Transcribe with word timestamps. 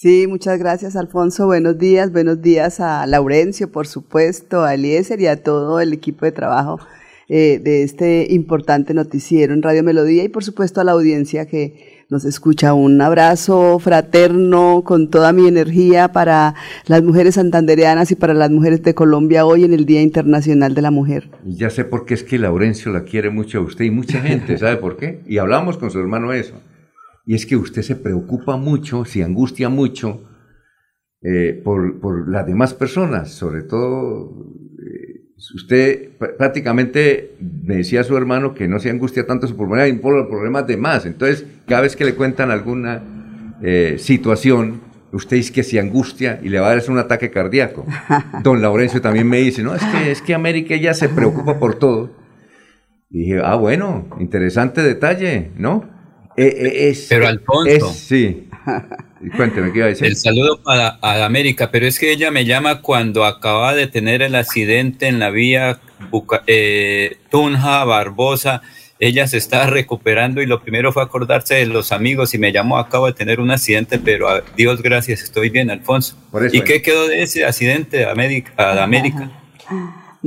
Sí, 0.00 0.28
muchas 0.28 0.60
gracias, 0.60 0.94
Alfonso. 0.94 1.46
Buenos 1.46 1.76
días, 1.76 2.12
buenos 2.12 2.40
días 2.40 2.78
a 2.78 3.04
Laurencio, 3.04 3.72
por 3.72 3.88
supuesto, 3.88 4.62
a 4.62 4.74
Eliezer 4.74 5.20
y 5.20 5.26
a 5.26 5.42
todo 5.42 5.80
el 5.80 5.92
equipo 5.92 6.24
de 6.24 6.30
trabajo 6.30 6.78
eh, 7.28 7.60
de 7.60 7.82
este 7.82 8.28
importante 8.30 8.94
noticiero 8.94 9.52
en 9.52 9.60
Radio 9.60 9.82
Melodía 9.82 10.22
y, 10.22 10.28
por 10.28 10.44
supuesto, 10.44 10.80
a 10.80 10.84
la 10.84 10.92
audiencia 10.92 11.46
que 11.46 12.04
nos 12.10 12.24
escucha. 12.24 12.74
Un 12.74 13.00
abrazo 13.02 13.80
fraterno 13.80 14.84
con 14.84 15.10
toda 15.10 15.32
mi 15.32 15.48
energía 15.48 16.12
para 16.12 16.54
las 16.86 17.02
mujeres 17.02 17.34
santandereanas 17.34 18.12
y 18.12 18.14
para 18.14 18.34
las 18.34 18.52
mujeres 18.52 18.84
de 18.84 18.94
Colombia 18.94 19.46
hoy 19.46 19.64
en 19.64 19.72
el 19.72 19.84
Día 19.84 20.00
Internacional 20.00 20.76
de 20.76 20.82
la 20.82 20.92
Mujer. 20.92 21.28
Ya 21.44 21.70
sé 21.70 21.84
por 21.84 22.06
qué 22.06 22.14
es 22.14 22.22
que 22.22 22.38
Laurencio 22.38 22.92
la 22.92 23.02
quiere 23.02 23.30
mucho 23.30 23.58
a 23.58 23.62
usted 23.62 23.86
y 23.86 23.90
mucha 23.90 24.20
gente, 24.20 24.58
¿sabe 24.58 24.76
por 24.76 24.96
qué? 24.96 25.22
Y 25.26 25.38
hablamos 25.38 25.76
con 25.76 25.90
su 25.90 25.98
hermano 25.98 26.32
eso. 26.32 26.54
Y 27.28 27.34
es 27.34 27.44
que 27.44 27.56
usted 27.56 27.82
se 27.82 27.94
preocupa 27.94 28.56
mucho, 28.56 29.04
se 29.04 29.22
angustia 29.22 29.68
mucho 29.68 30.22
eh, 31.20 31.60
por, 31.62 32.00
por, 32.00 32.26
las 32.26 32.46
demás 32.46 32.72
personas, 32.72 33.32
sobre 33.32 33.64
todo 33.64 34.46
eh, 34.78 35.26
usted 35.54 36.16
prácticamente 36.38 37.36
me 37.38 37.76
decía 37.76 38.00
a 38.00 38.04
su 38.04 38.16
hermano 38.16 38.54
que 38.54 38.66
no 38.66 38.78
se 38.78 38.88
angustia 38.88 39.26
tanto 39.26 39.46
su 39.46 39.58
problema 39.58 40.00
por 40.00 40.16
los 40.16 40.26
problemas 40.26 40.66
de 40.66 40.78
más. 40.78 41.04
Entonces, 41.04 41.44
cada 41.66 41.82
vez 41.82 41.96
que 41.96 42.06
le 42.06 42.14
cuentan 42.14 42.50
alguna 42.50 43.02
eh, 43.60 43.96
situación, 43.98 44.80
usted 45.12 45.36
dice 45.36 45.52
que 45.52 45.64
se 45.64 45.78
angustia 45.78 46.40
y 46.42 46.48
le 46.48 46.60
va 46.60 46.70
a 46.70 46.76
dar 46.76 46.90
un 46.90 46.96
ataque 46.96 47.30
cardíaco. 47.30 47.84
Don 48.42 48.62
Laurencio 48.62 49.02
también 49.02 49.28
me 49.28 49.36
dice, 49.36 49.62
no, 49.62 49.74
es 49.74 49.82
que, 49.84 50.10
es 50.12 50.22
que 50.22 50.32
América 50.32 50.76
ya 50.76 50.94
se 50.94 51.10
preocupa 51.10 51.58
por 51.58 51.74
todo. 51.74 52.10
Y 53.10 53.18
dije, 53.18 53.42
ah, 53.44 53.56
bueno, 53.56 54.08
interesante 54.18 54.80
detalle, 54.80 55.50
¿no? 55.58 55.97
Eh, 56.40 56.90
eh, 56.90 56.98
pero 57.08 57.26
Alfonso. 57.26 57.92
sí. 57.92 58.48
Cuénteme, 59.36 59.72
¿qué 59.72 59.78
iba 59.78 59.86
a 59.86 59.88
decir? 59.88 60.06
El 60.06 60.14
saludo 60.14 60.62
para 60.62 60.98
a 61.02 61.24
América, 61.24 61.72
pero 61.72 61.84
es 61.84 61.98
que 61.98 62.12
ella 62.12 62.30
me 62.30 62.44
llama 62.44 62.80
cuando 62.80 63.24
acaba 63.24 63.74
de 63.74 63.88
tener 63.88 64.22
el 64.22 64.36
accidente 64.36 65.08
en 65.08 65.18
la 65.18 65.30
vía 65.30 65.80
eh, 66.46 67.16
Tunja, 67.28 67.84
Barbosa. 67.84 68.62
Ella 69.00 69.26
se 69.26 69.36
está 69.36 69.66
recuperando 69.66 70.40
y 70.40 70.46
lo 70.46 70.62
primero 70.62 70.92
fue 70.92 71.02
acordarse 71.02 71.54
de 71.56 71.66
los 71.66 71.90
amigos 71.90 72.34
y 72.34 72.38
me 72.38 72.52
llamó, 72.52 72.78
acabo 72.78 73.06
de 73.06 73.12
tener 73.14 73.40
un 73.40 73.50
accidente, 73.50 73.98
pero 73.98 74.28
a 74.28 74.42
Dios 74.56 74.80
gracias, 74.80 75.22
estoy 75.22 75.50
bien, 75.50 75.70
Alfonso. 75.70 76.16
¿Y 76.52 76.60
qué 76.62 76.82
quedó 76.82 77.08
de 77.08 77.22
ese 77.22 77.44
accidente 77.44 78.04
a 78.04 78.12
América? 78.12 78.52
A 78.56 78.82
América? 78.84 79.30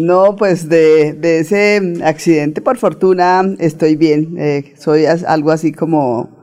No, 0.02 0.36
pues 0.36 0.68
de, 0.68 1.14
de, 1.14 1.40
ese 1.40 1.94
accidente, 2.04 2.62
por 2.62 2.78
fortuna, 2.78 3.44
estoy 3.60 3.96
bien. 3.96 4.36
Eh, 4.38 4.74
soy 4.78 5.06
algo 5.06 5.52
así 5.52 5.72
como 5.72 6.41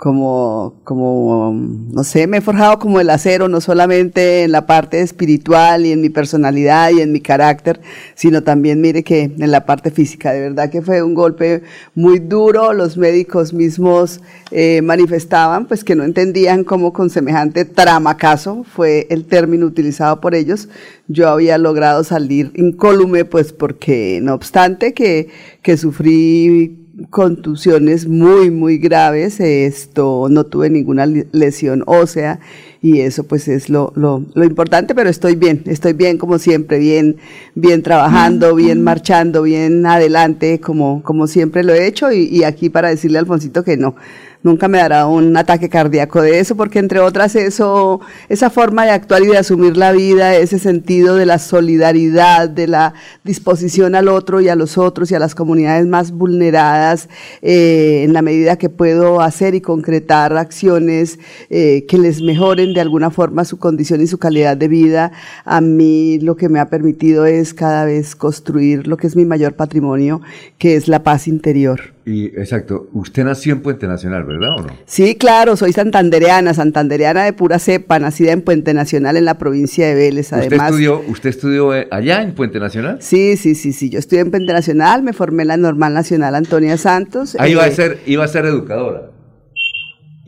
como, 0.00 0.80
como, 0.84 1.52
no 1.52 2.04
sé, 2.04 2.26
me 2.26 2.38
he 2.38 2.40
forjado 2.40 2.78
como 2.78 3.00
el 3.00 3.10
acero, 3.10 3.48
no 3.48 3.60
solamente 3.60 4.44
en 4.44 4.52
la 4.52 4.64
parte 4.64 5.02
espiritual 5.02 5.84
y 5.84 5.92
en 5.92 6.00
mi 6.00 6.08
personalidad 6.08 6.90
y 6.90 7.02
en 7.02 7.12
mi 7.12 7.20
carácter, 7.20 7.82
sino 8.14 8.42
también, 8.42 8.80
mire 8.80 9.04
que 9.04 9.24
en 9.24 9.50
la 9.50 9.66
parte 9.66 9.90
física. 9.90 10.32
De 10.32 10.40
verdad 10.40 10.70
que 10.70 10.80
fue 10.80 11.02
un 11.02 11.12
golpe 11.12 11.64
muy 11.94 12.18
duro. 12.18 12.72
Los 12.72 12.96
médicos 12.96 13.52
mismos 13.52 14.22
eh, 14.50 14.80
manifestaban, 14.80 15.66
pues, 15.66 15.84
que 15.84 15.94
no 15.94 16.04
entendían 16.04 16.64
cómo 16.64 16.94
con 16.94 17.10
semejante 17.10 17.66
tramacazo, 17.66 18.64
fue 18.64 19.06
el 19.10 19.26
término 19.26 19.66
utilizado 19.66 20.18
por 20.22 20.34
ellos, 20.34 20.70
yo 21.08 21.28
había 21.28 21.58
logrado 21.58 22.04
salir 22.04 22.52
incólume, 22.54 23.26
pues, 23.26 23.52
porque 23.52 24.20
no 24.22 24.32
obstante 24.32 24.94
que, 24.94 25.28
que 25.60 25.76
sufrí 25.76 26.79
contusiones 27.08 28.06
muy, 28.06 28.50
muy 28.50 28.78
graves. 28.78 29.40
Esto 29.40 30.28
no 30.30 30.44
tuve 30.44 30.70
ninguna 30.70 31.06
lesión 31.06 31.82
ósea 31.86 32.40
y 32.82 33.00
eso 33.00 33.24
pues 33.24 33.46
es 33.48 33.68
lo, 33.68 33.92
lo, 33.94 34.24
lo, 34.34 34.44
importante, 34.44 34.94
pero 34.94 35.10
estoy 35.10 35.36
bien, 35.36 35.62
estoy 35.66 35.92
bien 35.92 36.16
como 36.16 36.38
siempre, 36.38 36.78
bien, 36.78 37.16
bien 37.54 37.82
trabajando, 37.82 38.54
bien 38.54 38.82
marchando, 38.82 39.42
bien 39.42 39.84
adelante, 39.84 40.60
como, 40.60 41.02
como 41.02 41.26
siempre 41.26 41.62
lo 41.62 41.74
he 41.74 41.86
hecho 41.86 42.10
y, 42.10 42.24
y 42.24 42.44
aquí 42.44 42.70
para 42.70 42.88
decirle 42.88 43.18
a 43.18 43.20
Alfonsito 43.20 43.62
que 43.64 43.76
no 43.76 43.96
nunca 44.42 44.68
me 44.68 44.78
dará 44.78 45.06
un 45.06 45.36
ataque 45.36 45.68
cardíaco 45.68 46.22
de 46.22 46.40
eso, 46.40 46.56
porque 46.56 46.78
entre 46.78 47.00
otras 47.00 47.36
eso, 47.36 48.00
esa 48.28 48.50
forma 48.50 48.84
de 48.84 48.92
actuar 48.92 49.22
y 49.22 49.26
de 49.26 49.38
asumir 49.38 49.76
la 49.76 49.92
vida, 49.92 50.34
ese 50.36 50.58
sentido 50.58 51.16
de 51.16 51.26
la 51.26 51.38
solidaridad, 51.38 52.48
de 52.48 52.66
la 52.66 52.94
disposición 53.22 53.94
al 53.94 54.08
otro 54.08 54.40
y 54.40 54.48
a 54.48 54.56
los 54.56 54.78
otros 54.78 55.10
y 55.10 55.14
a 55.14 55.18
las 55.18 55.34
comunidades 55.34 55.86
más 55.86 56.12
vulneradas, 56.12 57.08
eh, 57.42 58.02
en 58.04 58.12
la 58.12 58.22
medida 58.22 58.56
que 58.56 58.70
puedo 58.70 59.20
hacer 59.20 59.54
y 59.54 59.60
concretar 59.60 60.36
acciones 60.36 61.18
eh, 61.50 61.84
que 61.86 61.98
les 61.98 62.22
mejoren 62.22 62.69
de 62.72 62.80
alguna 62.80 63.10
forma 63.10 63.44
su 63.44 63.58
condición 63.58 64.00
y 64.00 64.06
su 64.06 64.18
calidad 64.18 64.56
de 64.56 64.68
vida, 64.68 65.12
a 65.44 65.60
mí 65.60 66.18
lo 66.20 66.36
que 66.36 66.48
me 66.48 66.60
ha 66.60 66.68
permitido 66.68 67.26
es 67.26 67.54
cada 67.54 67.84
vez 67.84 68.14
construir 68.14 68.86
lo 68.86 68.96
que 68.96 69.06
es 69.06 69.16
mi 69.16 69.24
mayor 69.24 69.54
patrimonio, 69.54 70.20
que 70.58 70.76
es 70.76 70.88
la 70.88 71.02
paz 71.02 71.28
interior. 71.28 71.80
Y 72.06 72.26
exacto, 72.26 72.88
usted 72.92 73.24
nació 73.24 73.52
en 73.52 73.60
Puente 73.60 73.86
Nacional, 73.86 74.24
¿verdad 74.24 74.56
o 74.58 74.62
no? 74.62 74.76
Sí, 74.86 75.14
claro, 75.14 75.56
soy 75.56 75.72
santandereana, 75.72 76.54
santandereana 76.54 77.24
de 77.24 77.32
pura 77.32 77.58
cepa, 77.58 77.98
nacida 77.98 78.32
en 78.32 78.42
Puente 78.42 78.74
Nacional 78.74 79.16
en 79.16 79.24
la 79.26 79.38
provincia 79.38 79.86
de 79.86 79.94
Vélez, 79.94 80.32
además. 80.32 80.52
¿Usted 80.52 80.64
estudió, 80.66 81.02
usted 81.08 81.30
estudió 81.30 81.74
eh, 81.74 81.88
allá 81.90 82.22
en 82.22 82.34
Puente 82.34 82.58
Nacional? 82.58 82.98
Sí, 83.00 83.36
sí, 83.36 83.54
sí, 83.54 83.72
sí, 83.72 83.90
yo 83.90 83.98
estudié 83.98 84.22
en 84.22 84.30
Puente 84.30 84.52
Nacional, 84.52 85.02
me 85.02 85.12
formé 85.12 85.42
en 85.42 85.48
la 85.48 85.56
Normal 85.56 85.94
Nacional 85.94 86.34
Antonia 86.34 86.76
Santos. 86.78 87.36
Ahí 87.38 87.52
iba 87.52 87.64
a 87.64 87.68
eh, 87.68 87.72
ser, 87.72 87.98
iba 88.06 88.24
a 88.24 88.28
ser 88.28 88.46
educadora. 88.46 89.10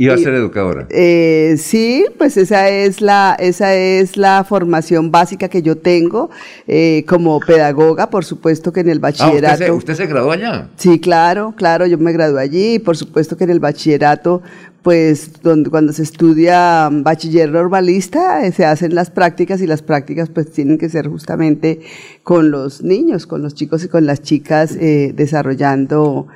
Iba 0.02 0.14
a 0.14 0.18
ser 0.18 0.34
educadora. 0.34 0.88
Eh, 0.90 1.54
sí, 1.58 2.04
pues 2.18 2.36
esa 2.36 2.68
es 2.68 3.00
la, 3.00 3.36
esa 3.38 3.76
es 3.76 4.16
la 4.16 4.42
formación 4.42 5.12
básica 5.12 5.48
que 5.48 5.62
yo 5.62 5.78
tengo 5.78 6.28
eh, 6.66 7.04
como 7.06 7.38
pedagoga, 7.38 8.10
por 8.10 8.24
supuesto 8.24 8.72
que 8.72 8.80
en 8.80 8.88
el 8.88 8.98
bachillerato. 8.98 9.64
Ah, 9.64 9.72
usted, 9.72 9.94
se, 9.94 10.06
graduó 10.06 10.32
allá? 10.32 10.70
Sí, 10.76 10.98
claro, 10.98 11.54
claro, 11.56 11.86
yo 11.86 11.98
me 11.98 12.10
gradué 12.10 12.42
allí 12.42 12.74
y 12.74 12.78
por 12.80 12.96
supuesto 12.96 13.36
que 13.36 13.44
en 13.44 13.50
el 13.50 13.60
bachillerato, 13.60 14.42
pues 14.82 15.40
donde, 15.40 15.70
cuando 15.70 15.92
se 15.92 16.02
estudia 16.02 16.88
bachiller 16.90 17.52
normalista, 17.52 18.44
eh, 18.44 18.50
se 18.50 18.64
hacen 18.64 18.96
las 18.96 19.12
prácticas 19.12 19.60
y 19.60 19.68
las 19.68 19.82
prácticas 19.82 20.30
pues 20.30 20.50
tienen 20.50 20.78
que 20.78 20.88
ser 20.88 21.06
justamente 21.06 21.80
con 22.24 22.50
los 22.50 22.82
niños, 22.82 23.28
con 23.28 23.40
los 23.40 23.54
chicos 23.54 23.84
y 23.84 23.88
con 23.88 24.04
las 24.06 24.20
chicas 24.20 24.76
desarrollando 24.76 26.26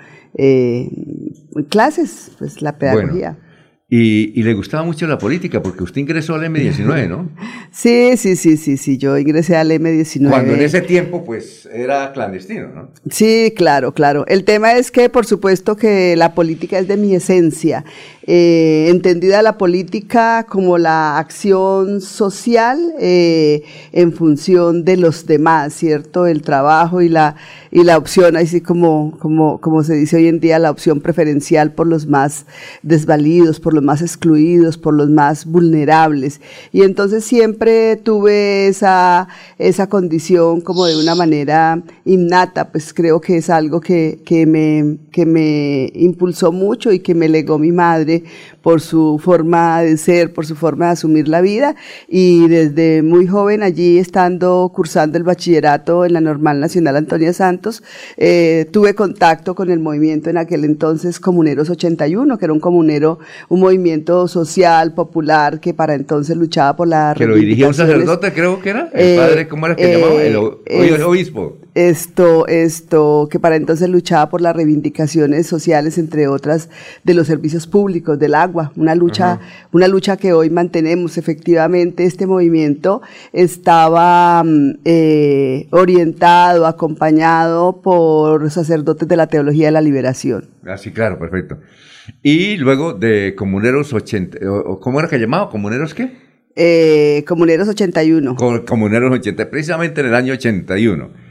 clases, 1.68 2.30
pues 2.38 2.62
la 2.62 2.78
pedagogía. 2.78 3.38
Y, 3.88 4.42
le 4.42 4.54
gustaba 4.54 4.82
mucho 4.82 5.06
la 5.06 5.16
política, 5.16 5.62
porque 5.62 5.84
usted 5.84 6.00
ingresó 6.00 6.34
al 6.34 6.42
M19, 6.42 7.08
¿no? 7.08 7.30
Sí, 7.70 8.16
sí, 8.16 8.36
sí, 8.36 8.56
sí, 8.56 8.76
sí, 8.76 8.98
yo 8.98 9.18
ingresé 9.18 9.56
al 9.56 9.70
M19. 9.70 10.30
Cuando 10.30 10.54
en 10.54 10.62
ese 10.62 10.80
tiempo, 10.80 11.24
pues, 11.24 11.68
era 11.72 12.12
clandestino, 12.12 12.68
¿no? 12.68 12.90
Sí, 13.10 13.52
claro, 13.56 13.92
claro. 13.92 14.24
El 14.28 14.44
tema 14.44 14.72
es 14.74 14.90
que, 14.90 15.08
por 15.08 15.26
supuesto, 15.26 15.76
que 15.76 16.16
la 16.16 16.34
política 16.34 16.78
es 16.78 16.88
de 16.88 16.96
mi 16.96 17.14
esencia. 17.14 17.84
Eh, 18.28 18.88
entendida 18.88 19.40
la 19.40 19.56
política 19.56 20.46
como 20.48 20.78
la 20.78 21.16
acción 21.18 22.00
social 22.00 22.78
eh, 22.98 23.62
en 23.92 24.12
función 24.12 24.84
de 24.84 24.96
los 24.96 25.26
demás, 25.26 25.74
¿cierto? 25.74 26.26
El 26.26 26.42
trabajo 26.42 27.02
y 27.02 27.08
la, 27.08 27.36
y 27.70 27.84
la 27.84 27.96
opción, 27.96 28.36
así 28.36 28.60
como, 28.60 29.16
como, 29.20 29.60
como 29.60 29.84
se 29.84 29.94
dice 29.94 30.16
hoy 30.16 30.26
en 30.26 30.40
día, 30.40 30.58
la 30.58 30.72
opción 30.72 31.00
preferencial 31.00 31.72
por 31.72 31.86
los 31.86 32.06
más 32.06 32.46
desvalidos, 32.82 33.60
por 33.60 33.74
los 33.74 33.84
más 33.84 34.02
excluidos, 34.02 34.76
por 34.76 34.94
los 34.94 35.08
más 35.08 35.46
vulnerables. 35.46 36.40
Y 36.72 36.82
entonces 36.82 37.24
siempre 37.24 37.55
tuve 38.02 38.68
esa, 38.68 39.28
esa 39.58 39.88
condición 39.88 40.60
como 40.60 40.86
de 40.86 40.96
una 40.96 41.14
manera 41.14 41.82
innata, 42.04 42.70
pues 42.70 42.92
creo 42.92 43.20
que 43.20 43.38
es 43.38 43.50
algo 43.50 43.80
que, 43.80 44.20
que, 44.24 44.46
me, 44.46 44.98
que 45.10 45.26
me 45.26 45.90
impulsó 45.94 46.52
mucho 46.52 46.92
y 46.92 47.00
que 47.00 47.14
me 47.14 47.28
legó 47.28 47.58
mi 47.58 47.72
madre 47.72 48.24
por 48.62 48.80
su 48.80 49.20
forma 49.22 49.80
de 49.82 49.96
ser, 49.96 50.32
por 50.32 50.44
su 50.44 50.56
forma 50.56 50.86
de 50.86 50.92
asumir 50.92 51.28
la 51.28 51.40
vida. 51.40 51.76
Y 52.08 52.48
desde 52.48 53.02
muy 53.02 53.26
joven 53.26 53.62
allí 53.62 53.98
estando 53.98 54.72
cursando 54.74 55.16
el 55.18 55.24
bachillerato 55.24 56.04
en 56.04 56.12
la 56.12 56.20
Normal 56.20 56.58
Nacional 56.58 56.96
Antonia 56.96 57.32
Santos, 57.32 57.84
eh, 58.16 58.68
tuve 58.72 58.94
contacto 58.94 59.54
con 59.54 59.70
el 59.70 59.78
movimiento 59.78 60.30
en 60.30 60.38
aquel 60.38 60.64
entonces 60.64 61.20
Comuneros 61.20 61.70
81, 61.70 62.38
que 62.38 62.44
era 62.44 62.52
un 62.52 62.58
comunero, 62.58 63.20
un 63.48 63.60
movimiento 63.60 64.26
social, 64.26 64.94
popular, 64.94 65.60
que 65.60 65.72
para 65.72 65.94
entonces 65.94 66.36
luchaba 66.36 66.74
por 66.74 66.88
la 66.88 67.14
Que 67.16 67.26
lo 67.26 67.38
dirigía 67.46 67.68
un 67.68 67.74
sacerdote, 67.74 68.32
creo 68.32 68.60
que 68.60 68.70
era, 68.70 68.90
el 68.92 69.06
eh, 69.06 69.16
padre, 69.16 69.48
¿cómo 69.48 69.66
era 69.66 69.76
que 69.76 69.92
llamaba? 69.92 70.20
El, 70.20 70.34
eh, 70.66 71.02
obispo. 71.04 71.58
esto, 71.74 72.46
esto, 72.48 73.28
que 73.30 73.38
para 73.38 73.54
entonces 73.54 73.88
luchaba 73.88 74.28
por 74.28 74.40
las 74.40 74.56
reivindicaciones 74.56 75.46
sociales, 75.46 75.96
entre 75.96 76.26
otras, 76.26 76.68
de 77.04 77.14
los 77.14 77.28
servicios 77.28 77.68
públicos, 77.68 78.18
del 78.18 78.34
agua, 78.34 78.72
una 78.74 78.96
lucha, 78.96 79.38
una 79.70 79.86
lucha 79.86 80.16
que 80.16 80.32
hoy 80.32 80.50
mantenemos. 80.50 81.18
Efectivamente, 81.18 82.04
este 82.04 82.26
movimiento 82.26 83.00
estaba 83.32 84.42
mm, 84.42 84.78
eh, 84.84 85.68
orientado, 85.70 86.66
acompañado 86.66 87.80
por 87.80 88.50
sacerdotes 88.50 89.06
de 89.06 89.16
la 89.16 89.28
teología 89.28 89.66
de 89.66 89.72
la 89.72 89.80
liberación. 89.80 90.48
Ah, 90.66 90.76
sí, 90.76 90.90
claro, 90.90 91.18
perfecto. 91.18 91.58
Y 92.22 92.56
luego 92.56 92.92
de 92.92 93.34
Comuneros 93.36 93.92
80, 93.92 94.38
¿cómo 94.80 94.98
era 94.98 95.08
que 95.08 95.18
llamaba? 95.18 95.48
¿Comuneros 95.48 95.94
qué? 95.94 96.25
Eh, 96.56 97.22
Comuneros 97.28 97.68
81. 97.68 98.34
Comuneros 98.66 99.12
80, 99.12 99.50
precisamente 99.50 100.00
en 100.00 100.06
el 100.08 100.14
año 100.14 100.32
81. 100.32 101.25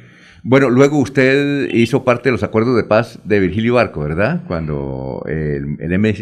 Bueno, 0.48 0.70
luego 0.70 1.00
usted 1.00 1.70
hizo 1.74 2.04
parte 2.04 2.30
de 2.30 2.34
los 2.34 2.44
acuerdos 2.44 2.76
de 2.76 2.84
paz 2.84 3.18
de 3.24 3.40
Virgilio 3.40 3.74
Barco, 3.74 4.02
¿verdad? 4.02 4.44
Cuando 4.46 5.24
el, 5.28 5.76
M, 5.80 6.14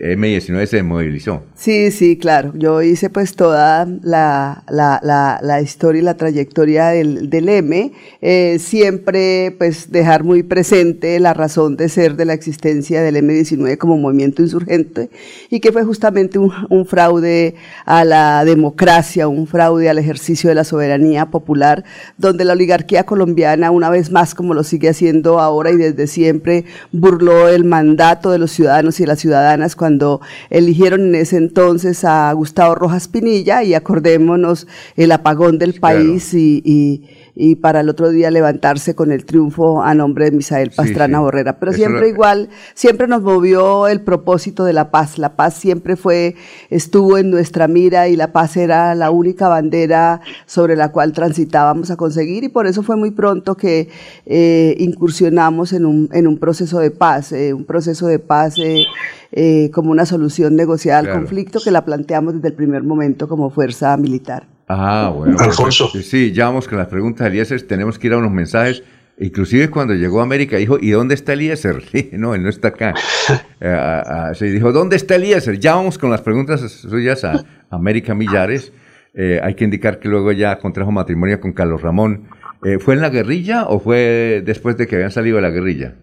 M19 0.00 0.66
se 0.66 0.82
movilizó. 0.82 1.42
Sí, 1.54 1.90
sí, 1.90 2.16
claro. 2.16 2.52
Yo 2.56 2.82
hice 2.82 3.10
pues 3.10 3.36
toda 3.36 3.86
la, 4.02 4.64
la 4.70 5.60
historia 5.60 6.00
y 6.00 6.04
la 6.04 6.16
trayectoria 6.16 6.88
del, 6.88 7.30
del 7.30 7.48
M. 7.48 7.92
Eh, 8.20 8.58
siempre 8.58 9.54
pues 9.58 9.92
dejar 9.92 10.24
muy 10.24 10.42
presente 10.42 11.20
la 11.20 11.34
razón 11.34 11.76
de 11.76 11.88
ser 11.88 12.16
de 12.16 12.24
la 12.24 12.32
existencia 12.32 13.02
del 13.02 13.16
M19 13.16 13.78
como 13.78 13.96
movimiento 13.96 14.42
insurgente 14.42 15.10
y 15.50 15.60
que 15.60 15.70
fue 15.70 15.84
justamente 15.84 16.38
un, 16.38 16.50
un 16.70 16.86
fraude 16.86 17.54
a 17.84 18.04
la 18.04 18.44
democracia, 18.44 19.28
un 19.28 19.46
fraude 19.46 19.88
al 19.88 19.98
ejercicio 19.98 20.48
de 20.48 20.54
la 20.54 20.64
soberanía 20.64 21.26
popular, 21.26 21.84
donde 22.18 22.44
la 22.44 22.54
oligarquía 22.54 23.04
colombiana, 23.04 23.33
una 23.70 23.90
vez 23.90 24.10
más 24.10 24.34
como 24.34 24.54
lo 24.54 24.62
sigue 24.62 24.88
haciendo 24.88 25.40
ahora 25.40 25.70
y 25.70 25.76
desde 25.76 26.06
siempre, 26.06 26.64
burló 26.92 27.48
el 27.48 27.64
mandato 27.64 28.30
de 28.30 28.38
los 28.38 28.50
ciudadanos 28.52 28.98
y 28.98 29.04
de 29.04 29.06
las 29.08 29.20
ciudadanas 29.20 29.76
cuando 29.76 30.20
eligieron 30.50 31.02
en 31.02 31.14
ese 31.14 31.36
entonces 31.36 32.04
a 32.04 32.32
Gustavo 32.32 32.74
Rojas 32.74 33.08
Pinilla 33.08 33.62
y 33.62 33.74
acordémonos 33.74 34.66
el 34.96 35.12
apagón 35.12 35.58
del 35.58 35.74
país 35.80 36.34
y, 36.34 36.62
y, 36.64 37.08
y, 37.34 37.56
para 37.56 37.80
el 37.80 37.88
otro 37.88 38.10
día 38.10 38.30
levantarse 38.30 38.94
con 38.94 39.10
el 39.10 39.24
triunfo 39.24 39.82
a 39.82 39.94
nombre 39.94 40.26
de 40.26 40.32
Misael 40.32 40.70
Pastrana 40.70 41.18
sí, 41.18 41.20
sí. 41.20 41.24
Borrera. 41.24 41.58
Pero 41.58 41.72
Eso 41.72 41.78
siempre 41.78 42.02
lo... 42.02 42.08
igual, 42.08 42.48
siempre 42.74 43.06
nos 43.06 43.22
movió 43.22 43.88
el 43.88 44.00
propósito 44.00 44.64
de 44.64 44.72
la 44.72 44.90
paz. 44.90 45.18
La 45.18 45.36
paz 45.36 45.54
siempre 45.54 45.96
fue, 45.96 46.36
estuvo 46.70 47.18
en 47.18 47.30
nuestra 47.30 47.68
mira 47.68 48.08
y 48.08 48.16
la 48.16 48.32
paz 48.32 48.56
era 48.56 48.94
la 48.94 49.10
única 49.10 49.48
bandera 49.48 50.20
sobre 50.46 50.76
la 50.76 50.92
cual 50.92 51.12
transitábamos 51.12 51.90
a 51.90 51.96
conseguir 51.96 52.44
y 52.44 52.48
por 52.48 52.66
eso 52.66 52.82
fue 52.82 52.96
muy 52.96 53.10
pronto 53.24 53.56
que 53.56 53.88
eh, 54.26 54.76
incursionamos 54.78 55.72
en 55.72 55.86
un, 55.86 56.10
en 56.12 56.26
un 56.26 56.36
proceso 56.36 56.78
de 56.78 56.90
paz, 56.90 57.32
eh, 57.32 57.54
un 57.54 57.64
proceso 57.64 58.06
de 58.06 58.18
paz 58.18 58.58
eh, 58.58 58.84
eh, 59.32 59.70
como 59.72 59.90
una 59.90 60.04
solución 60.04 60.56
negociada 60.56 60.98
al 60.98 61.04
claro. 61.06 61.20
conflicto 61.20 61.58
que 61.64 61.70
la 61.70 61.86
planteamos 61.86 62.34
desde 62.34 62.48
el 62.48 62.54
primer 62.54 62.82
momento 62.82 63.26
como 63.26 63.48
fuerza 63.48 63.96
militar. 63.96 64.46
Ah, 64.68 65.10
bueno. 65.16 65.38
Alfonso. 65.38 65.88
Sí, 65.88 66.32
ya 66.32 66.44
vamos 66.44 66.68
con 66.68 66.76
las 66.76 66.88
preguntas 66.88 67.24
de 67.24 67.30
Eliezer, 67.30 67.62
tenemos 67.62 67.98
que 67.98 68.08
ir 68.08 68.12
a 68.12 68.18
unos 68.18 68.30
mensajes. 68.30 68.82
Inclusive 69.18 69.70
cuando 69.70 69.94
llegó 69.94 70.20
a 70.20 70.24
América 70.24 70.58
dijo, 70.58 70.76
¿y 70.78 70.90
dónde 70.90 71.14
está 71.14 71.32
Eliezer? 71.32 71.82
Sí, 71.92 72.10
no, 72.12 72.34
él 72.34 72.42
no 72.42 72.50
está 72.50 72.68
acá. 72.68 72.92
uh, 73.30 74.34
se 74.34 74.46
dijo, 74.46 74.70
¿dónde 74.70 74.96
está 74.96 75.14
Eliezer? 75.14 75.58
Ya 75.58 75.76
vamos 75.76 75.96
con 75.96 76.10
las 76.10 76.20
preguntas 76.20 76.60
suyas 76.60 77.24
a 77.24 77.42
América 77.70 78.14
Millares. 78.14 78.70
Eh, 79.14 79.40
hay 79.42 79.54
que 79.54 79.64
indicar 79.64 80.00
que 80.00 80.08
luego 80.08 80.32
ya 80.32 80.58
contrajo 80.58 80.90
matrimonio 80.90 81.40
con 81.40 81.52
Carlos 81.52 81.80
Ramón. 81.80 82.24
Eh, 82.64 82.78
¿Fue 82.78 82.94
en 82.94 83.00
la 83.00 83.10
guerrilla 83.10 83.66
o 83.66 83.78
fue 83.78 84.42
después 84.44 84.76
de 84.76 84.86
que 84.86 84.96
habían 84.96 85.10
salido 85.10 85.36
de 85.36 85.42
la 85.42 85.50
guerrilla? 85.50 85.94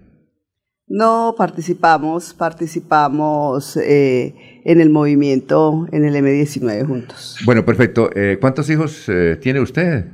No 0.87 1.35
participamos, 1.37 2.33
participamos 2.33 3.77
eh, 3.77 4.35
en 4.63 4.81
el 4.81 4.89
movimiento 4.89 5.87
en 5.91 6.05
el 6.05 6.15
M19 6.15 6.85
juntos. 6.85 7.37
Bueno, 7.45 7.65
perfecto. 7.65 8.09
Eh, 8.15 8.37
¿Cuántos 8.39 8.69
hijos 8.69 9.09
tiene 9.41 9.61
usted? 9.61 10.05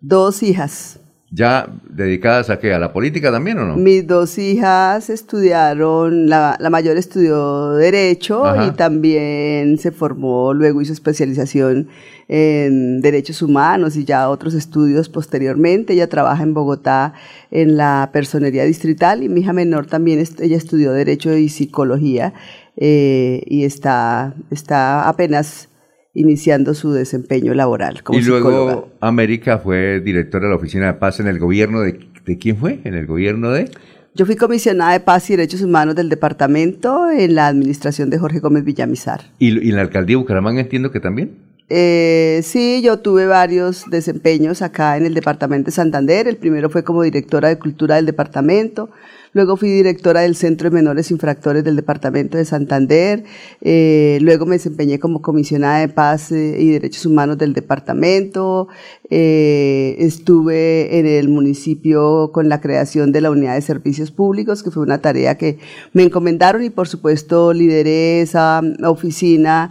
Dos 0.00 0.42
hijas. 0.42 0.97
¿Ya 1.30 1.68
dedicadas 1.86 2.48
a 2.48 2.58
qué? 2.58 2.72
¿A 2.72 2.78
la 2.78 2.92
política 2.92 3.30
también 3.30 3.58
o 3.58 3.66
no? 3.66 3.76
Mis 3.76 4.06
dos 4.06 4.38
hijas 4.38 5.10
estudiaron, 5.10 6.30
la, 6.30 6.56
la 6.58 6.70
mayor 6.70 6.96
estudió 6.96 7.72
Derecho 7.72 8.46
Ajá. 8.46 8.66
y 8.66 8.70
también 8.70 9.76
se 9.76 9.92
formó, 9.92 10.54
luego 10.54 10.80
hizo 10.80 10.94
especialización 10.94 11.88
en 12.28 13.02
Derechos 13.02 13.42
Humanos 13.42 13.96
y 13.96 14.06
ya 14.06 14.30
otros 14.30 14.54
estudios 14.54 15.10
posteriormente. 15.10 15.92
Ella 15.92 16.08
trabaja 16.08 16.42
en 16.42 16.54
Bogotá 16.54 17.12
en 17.50 17.76
la 17.76 18.08
Personería 18.10 18.64
Distrital 18.64 19.22
y 19.22 19.28
mi 19.28 19.40
hija 19.40 19.52
menor 19.52 19.86
también, 19.86 20.20
ella 20.20 20.56
estudió 20.56 20.92
Derecho 20.92 21.36
y 21.36 21.50
Psicología 21.50 22.32
eh, 22.78 23.42
y 23.46 23.64
está, 23.64 24.34
está 24.50 25.06
apenas 25.08 25.68
iniciando 26.18 26.74
su 26.74 26.92
desempeño 26.92 27.54
laboral 27.54 28.02
como 28.02 28.18
Y 28.18 28.22
luego 28.22 28.50
psicóloga. 28.50 28.86
América 29.00 29.58
fue 29.58 30.00
directora 30.00 30.46
de 30.46 30.50
la 30.50 30.56
Oficina 30.56 30.86
de 30.86 30.94
Paz 30.94 31.20
en 31.20 31.28
el 31.28 31.38
gobierno 31.38 31.80
de, 31.80 32.00
¿de 32.24 32.38
quién 32.38 32.56
fue? 32.56 32.80
¿En 32.84 32.94
el 32.94 33.06
gobierno 33.06 33.50
de? 33.50 33.70
Yo 34.14 34.26
fui 34.26 34.36
comisionada 34.36 34.92
de 34.92 35.00
Paz 35.00 35.30
y 35.30 35.36
Derechos 35.36 35.62
Humanos 35.62 35.94
del 35.94 36.08
departamento 36.08 37.10
en 37.10 37.34
la 37.34 37.46
administración 37.46 38.10
de 38.10 38.18
Jorge 38.18 38.40
Gómez 38.40 38.64
Villamizar. 38.64 39.20
¿Y, 39.38 39.64
y 39.64 39.70
en 39.70 39.76
la 39.76 39.82
alcaldía 39.82 40.14
de 40.14 40.22
Bucaramanga 40.22 40.60
entiendo 40.60 40.90
que 40.90 40.98
también? 40.98 41.36
Eh, 41.70 42.40
sí, 42.44 42.80
yo 42.82 42.98
tuve 42.98 43.26
varios 43.26 43.84
desempeños 43.90 44.62
acá 44.62 44.96
en 44.96 45.04
el 45.04 45.14
departamento 45.14 45.66
de 45.66 45.72
Santander. 45.72 46.26
El 46.26 46.36
primero 46.36 46.70
fue 46.70 46.82
como 46.82 47.02
directora 47.02 47.48
de 47.48 47.58
cultura 47.58 47.96
del 47.96 48.06
departamento. 48.06 48.90
Luego 49.32 49.56
fui 49.56 49.70
directora 49.70 50.22
del 50.22 50.34
Centro 50.34 50.70
de 50.70 50.74
Menores 50.74 51.10
Infractores 51.10 51.62
del 51.62 51.76
Departamento 51.76 52.38
de 52.38 52.44
Santander. 52.44 53.24
Eh, 53.60 54.18
luego 54.22 54.46
me 54.46 54.56
desempeñé 54.56 54.98
como 54.98 55.20
comisionada 55.20 55.80
de 55.80 55.88
paz 55.88 56.32
eh, 56.32 56.56
y 56.58 56.70
derechos 56.70 57.04
humanos 57.04 57.36
del 57.36 57.52
departamento. 57.52 58.68
Eh, 59.10 59.96
estuve 59.98 60.98
en 60.98 61.06
el 61.06 61.28
municipio 61.28 62.30
con 62.32 62.48
la 62.48 62.60
creación 62.60 63.12
de 63.12 63.20
la 63.20 63.30
unidad 63.30 63.54
de 63.54 63.62
servicios 63.62 64.10
públicos, 64.10 64.62
que 64.62 64.70
fue 64.70 64.82
una 64.82 64.98
tarea 64.98 65.36
que 65.36 65.58
me 65.92 66.04
encomendaron 66.04 66.62
y 66.62 66.70
por 66.70 66.88
supuesto 66.88 67.52
lideré 67.52 68.22
esa 68.22 68.62
oficina 68.84 69.70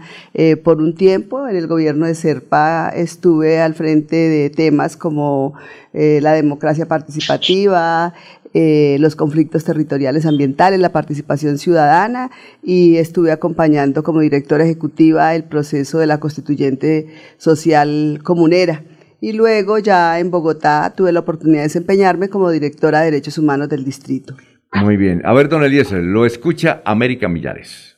por 0.63 0.77
un 0.77 0.95
tiempo. 0.95 1.48
En 1.48 1.56
el 1.56 1.68
gobierno 1.68 2.06
de 2.06 2.15
Serpa 2.15 2.89
estuve 2.89 3.60
al 3.60 3.74
frente 3.74 4.15
de 4.15 4.50
temas 4.50 4.98
como 4.98 5.53
la 5.94 6.33
democracia 6.33 6.88
participativa, 6.88 8.13
eh, 8.59 8.98
los 9.00 9.15
conflictos 9.15 9.63
territoriales 9.65 10.25
ambientales, 10.25 10.80
la 10.80 10.92
participación 10.92 11.59
ciudadana 11.59 12.31
y 12.63 12.98
estuve 12.98 13.31
acompañando 13.31 14.01
como 14.01 14.21
directora 14.21 14.63
ejecutiva 14.63 15.36
el 15.36 15.44
proceso 15.44 16.00
de 16.00 16.07
la 16.07 16.19
constituyente 16.19 17.06
social 17.38 18.19
comunera. 18.24 18.83
Y 19.21 19.33
luego 19.33 19.77
ya 19.77 20.18
en 20.18 20.31
Bogotá 20.31 20.92
tuve 20.98 21.12
la 21.12 21.19
oportunidad 21.19 21.59
de 21.59 21.68
desempeñarme 21.68 22.30
como 22.30 22.50
directora 22.50 23.01
de 23.01 23.12
Derechos 23.12 23.38
Humanos 23.38 23.69
del 23.69 23.86
distrito. 23.86 24.36
Muy 24.74 24.98
bien. 24.98 25.21
A 25.24 25.33
ver, 25.33 25.50
don 25.50 25.63
Eliezer, 25.63 26.01
lo 26.01 26.25
escucha 26.25 26.81
América 26.83 27.27
Millares. 27.27 27.95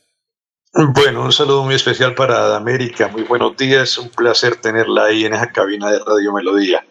Bueno, 0.74 1.24
un 1.24 1.32
saludo 1.32 1.64
muy 1.64 1.74
especial 1.74 2.14
para 2.14 2.54
América. 2.54 3.08
Muy 3.08 3.22
buenos 3.22 3.56
días. 3.56 3.96
Un 3.96 4.10
placer 4.10 4.56
tenerla 4.56 5.06
ahí 5.06 5.24
en 5.24 5.32
esa 5.32 5.50
cabina 5.50 5.90
de 5.90 6.00
Radio 6.06 6.34
Melodía. 6.34 6.84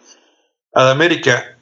Adamérica, 0.73 1.58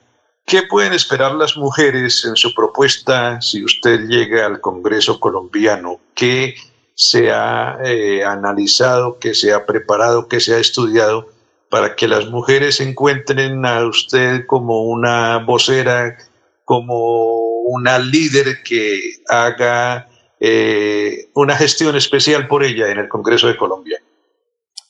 ¿qué 0.48 0.64
pueden 0.64 0.94
esperar 0.94 1.36
las 1.36 1.58
mujeres 1.58 2.24
en 2.26 2.36
su 2.36 2.54
propuesta 2.56 3.40
si 3.42 3.64
usted 3.64 4.08
llega 4.08 4.46
al 4.46 4.62
Congreso 4.62 5.20
colombiano? 5.20 6.00
¿Qué 6.16 6.56
se 6.96 7.32
ha 7.32 7.78
eh, 7.84 8.24
analizado, 8.24 9.20
qué 9.20 9.36
se 9.36 9.54
ha 9.54 9.66
preparado, 9.66 10.28
qué 10.28 10.40
se 10.40 10.56
ha 10.56 10.58
estudiado 10.58 11.28
para 11.70 11.96
que 11.96 12.08
las 12.08 12.28
mujeres 12.30 12.80
encuentren 12.80 13.66
a 13.66 13.86
usted 13.86 14.46
como 14.48 14.86
una 14.86 15.40
vocera, 15.40 16.18
como 16.64 17.60
una 17.66 18.00
líder 18.00 18.64
que 18.64 19.18
haga 19.28 20.08
eh, 20.40 21.30
una 21.34 21.58
gestión 21.58 21.98
especial 21.98 22.48
por 22.48 22.64
ella 22.64 22.90
en 22.90 23.00
el 23.00 23.10
Congreso 23.10 23.48
de 23.48 23.58
Colombia? 23.58 24.02